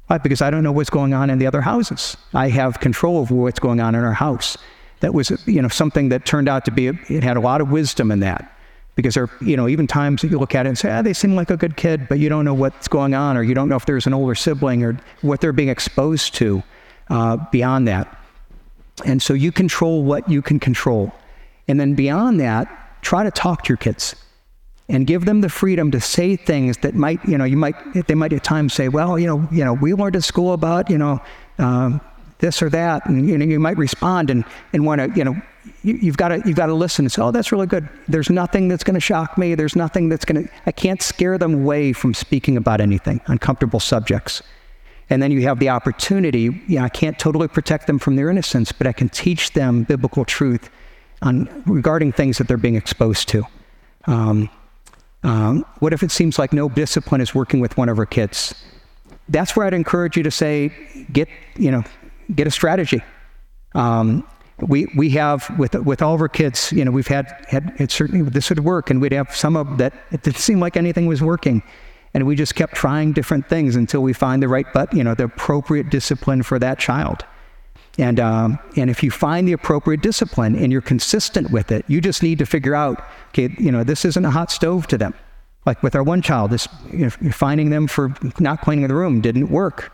[0.06, 0.16] Why?
[0.16, 2.16] Because I don't know what's going on in the other houses.
[2.32, 4.56] I have control over what's going on in our house.
[5.00, 7.70] That was, you know, something that turned out to be, it had a lot of
[7.70, 8.55] wisdom in that.
[8.96, 11.12] Because there, you know, even times that you look at it and say, ah, they
[11.12, 13.68] seem like a good kid, but you don't know what's going on, or you don't
[13.68, 16.62] know if there's an older sibling, or what they're being exposed to
[17.10, 18.18] uh, beyond that.
[19.04, 21.12] And so you control what you can control.
[21.68, 24.16] And then beyond that, try to talk to your kids
[24.88, 27.76] and give them the freedom to say things that might, you know, you might,
[28.06, 30.88] they might at times say, well, you know, you know, we learned at school about,
[30.88, 31.20] you know,
[31.58, 32.00] um,
[32.38, 35.34] this or that, and you know, you might respond and and want to, you know,
[35.82, 37.88] you, have got to you've got to listen and say, oh, that's really good.
[38.08, 39.54] There's nothing that's going to shock me.
[39.54, 40.52] There's nothing that's going to.
[40.66, 44.42] I can't scare them away from speaking about anything, uncomfortable subjects.
[45.08, 46.62] And then you have the opportunity.
[46.66, 50.24] Yeah, I can't totally protect them from their innocence, but I can teach them biblical
[50.24, 50.68] truth
[51.22, 53.44] on regarding things that they're being exposed to.
[54.06, 54.50] Um,
[55.22, 58.54] um, what if it seems like no discipline is working with one of our kids?
[59.28, 60.72] That's where I'd encourage you to say,
[61.12, 61.82] get, you know,
[62.34, 63.02] get a strategy.
[63.74, 64.26] Um,
[64.60, 67.90] we, we have with, with all of our kids, you know, we've had, had it
[67.90, 71.06] certainly this would work and we'd have some of that, it didn't seem like anything
[71.06, 71.62] was working.
[72.14, 75.14] And we just kept trying different things until we find the right, but, you know,
[75.14, 77.24] the appropriate discipline for that child.
[77.98, 82.00] And, um, and if you find the appropriate discipline and you're consistent with it, you
[82.00, 85.14] just need to figure out, okay, you know, this isn't a hot stove to them.
[85.66, 89.20] Like with our one child, this, you know, finding them for not cleaning the room
[89.20, 89.92] didn't work.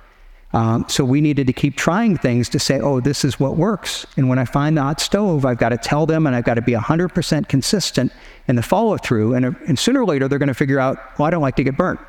[0.52, 4.06] Um, so we needed to keep trying things to say, oh, this is what works.
[4.16, 6.54] And when I find the hot stove, I've got to tell them and I've got
[6.54, 8.12] to be 100% consistent
[8.48, 9.34] in the follow through.
[9.34, 11.64] And, and sooner or later, they're going to figure out, well, I don't like to
[11.64, 12.00] get burnt.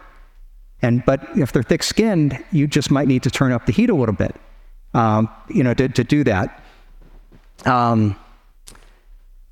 [0.81, 3.89] And, but if they're thick skinned, you just might need to turn up the heat
[3.89, 4.35] a little bit
[4.93, 6.63] um, you know, to, to do that.
[7.65, 8.15] Um,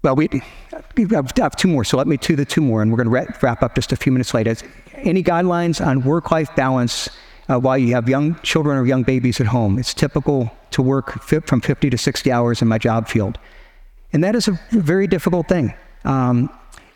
[0.03, 0.29] well, we
[1.11, 3.61] have two more, so let me do the two more, and we're going to wrap
[3.61, 4.55] up just a few minutes later.
[4.95, 7.09] Any guidelines on work-life balance
[7.49, 9.79] uh, while you have young children or young babies at home?
[9.79, 13.37] It's typical to work from 50 to 60 hours in my job field,
[14.13, 15.73] and that is a very difficult thing.
[16.05, 16.49] Um,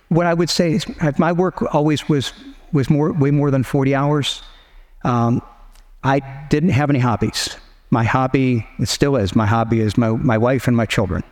[0.09, 0.85] what I would say is,
[1.17, 2.33] my work always was
[2.71, 4.41] was more way more than 40 hours.
[5.03, 5.41] Um,
[6.03, 6.19] I
[6.49, 7.57] didn't have any hobbies
[7.95, 11.23] my hobby, it still is, my hobby is my, my wife and my children.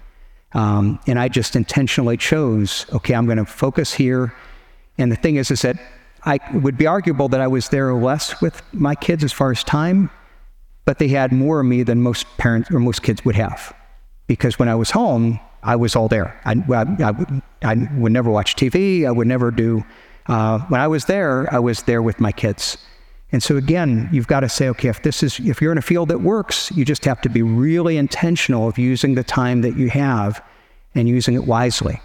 [0.54, 4.34] Um, and I just intentionally chose, okay, I'm going to focus here.
[4.98, 5.78] And the thing is, is that
[6.26, 9.64] I would be arguable that I was there less with my kids as far as
[9.64, 10.10] time,
[10.86, 13.76] but they had more of me than most parents or most kids would have.
[14.28, 16.40] Because when I was home, I was all there.
[16.46, 19.06] I, I, I, I would never watch TV.
[19.06, 19.84] I would never do,
[20.28, 22.78] uh, when I was there, I was there with my kids.
[23.32, 25.84] And so again, you've got to say, okay, if this is if you're in a
[25.84, 29.76] field that works, you just have to be really intentional of using the time that
[29.76, 30.44] you have
[30.94, 32.00] and using it wisely.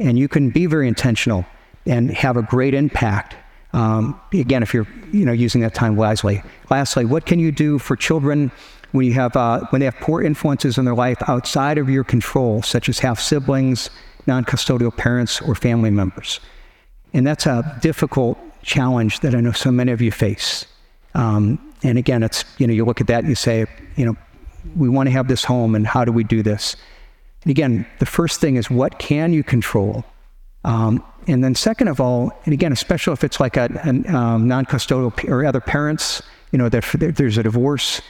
[0.00, 1.46] And you can be very intentional
[1.86, 3.36] and have a great impact
[3.72, 6.42] Um, again, if you're you know using that time wisely.
[6.70, 8.50] Lastly, what can you do for children
[8.92, 12.04] when you have uh, when they have poor influences in their life outside of your
[12.04, 13.90] control, such as half siblings,
[14.26, 16.40] non-custodial parents, or family members?
[17.14, 20.66] And that's a difficult challenge that I know so many of you face.
[21.14, 23.66] Um, and again, it's you know you look at that and you say,
[23.96, 24.16] you know,
[24.76, 26.76] we want to have this home, and how do we do this?
[27.42, 30.04] And again, the first thing is what can you control?
[30.64, 34.48] Um, and then second of all, and again, especially if it's like a, a um,
[34.48, 38.02] non-custodial or other parents, you know, there's a divorce.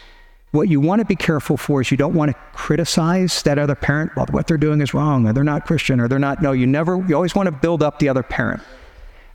[0.52, 3.74] What you want to be careful for is you don't want to criticize that other
[3.74, 4.14] parent.
[4.16, 6.42] Well, what they're doing is wrong, or they're not Christian, or they're not.
[6.42, 6.96] No, you never.
[7.08, 8.62] You always want to build up the other parent.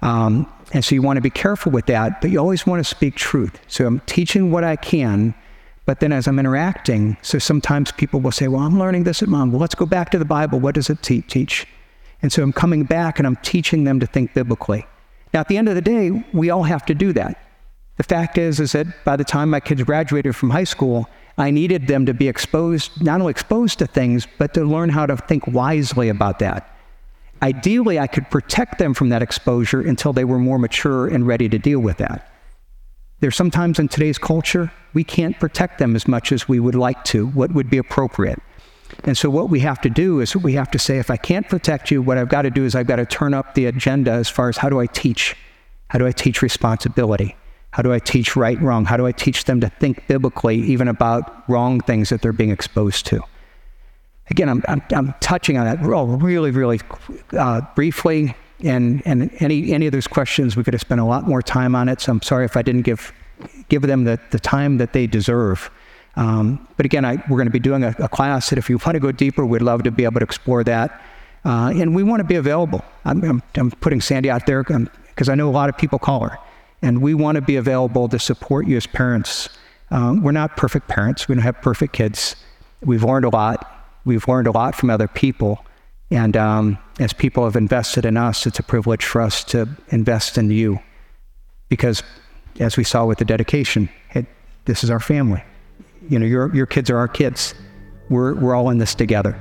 [0.02, 2.84] Um, and so you want to be careful with that, but you always want to
[2.84, 3.60] speak truth.
[3.68, 5.34] So I'm teaching what I can,
[5.86, 9.30] but then as I'm interacting, so sometimes people will say, Well, I'm learning this at
[9.30, 9.52] mom.
[9.52, 10.60] Well, let's go back to the Bible.
[10.60, 11.66] What does it te- teach?
[12.22, 14.86] And so I'm coming back and I'm teaching them to think biblically.
[15.34, 17.42] Now, at the end of the day, we all have to do that.
[17.98, 21.52] The fact is, is that by the time my kids graduated from high school, I
[21.52, 25.18] needed them to be exposed, not only exposed to things, but to learn how to
[25.18, 26.76] think wisely about that.
[27.42, 31.48] Ideally, I could protect them from that exposure until they were more mature and ready
[31.50, 32.32] to deal with that.
[33.20, 37.04] There's sometimes in today's culture, we can't protect them as much as we would like
[37.06, 38.40] to, what would be appropriate.
[39.04, 41.48] And so, what we have to do is we have to say, if I can't
[41.48, 44.12] protect you, what I've got to do is I've got to turn up the agenda
[44.12, 45.36] as far as how do I teach?
[45.90, 47.36] How do I teach responsibility?
[47.72, 48.86] How do I teach right, wrong?
[48.86, 52.50] How do I teach them to think biblically, even about wrong things that they're being
[52.50, 53.22] exposed to?
[54.30, 56.82] Again, I'm, I'm, I'm touching on that really, really
[57.38, 58.36] uh, briefly.
[58.64, 61.76] And, and any, any of those questions, we could have spent a lot more time
[61.76, 62.02] on it.
[62.02, 63.14] So I'm sorry if I didn't give,
[63.70, 65.70] give them the, the time that they deserve.
[66.18, 68.80] Um, but again, I, we're going to be doing a, a, class that if you
[68.80, 71.00] want to go deeper, we'd love to be able to explore that.
[71.46, 72.84] Uh, and we want to be available.
[73.06, 76.28] I'm, I'm, I'm putting Sandy out there because I know a lot of people call
[76.28, 76.40] her.
[76.82, 79.50] And we want to be available to support you as parents.
[79.92, 82.36] Um, we're not perfect parents, we don't have perfect kids.
[82.82, 83.72] We've learned a lot.
[84.04, 85.64] We've learned a lot from other people.
[86.10, 90.38] And um, as people have invested in us, it's a privilege for us to invest
[90.38, 90.80] in you.
[91.70, 92.02] Because
[92.60, 94.26] as we saw with the dedication, it,
[94.66, 95.44] this is our family.
[96.10, 97.54] You know, your, your kids are our kids.
[98.10, 99.38] We're, we're all in this together.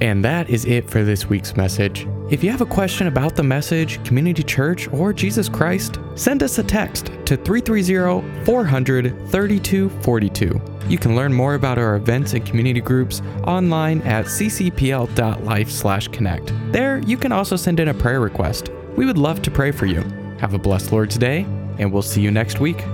[0.00, 2.08] And that is it for this week's message.
[2.30, 6.58] If you have a question about the message, community church, or Jesus Christ, send us
[6.58, 10.60] a text to 330 400 3242.
[10.88, 16.72] You can learn more about our events and community groups online at ccpl.life/connect.
[16.72, 18.68] There, you can also send in a prayer request.
[18.96, 20.02] We would love to pray for you.
[20.40, 21.46] Have a blessed Lord's Day,
[21.78, 22.84] and we'll see you next week.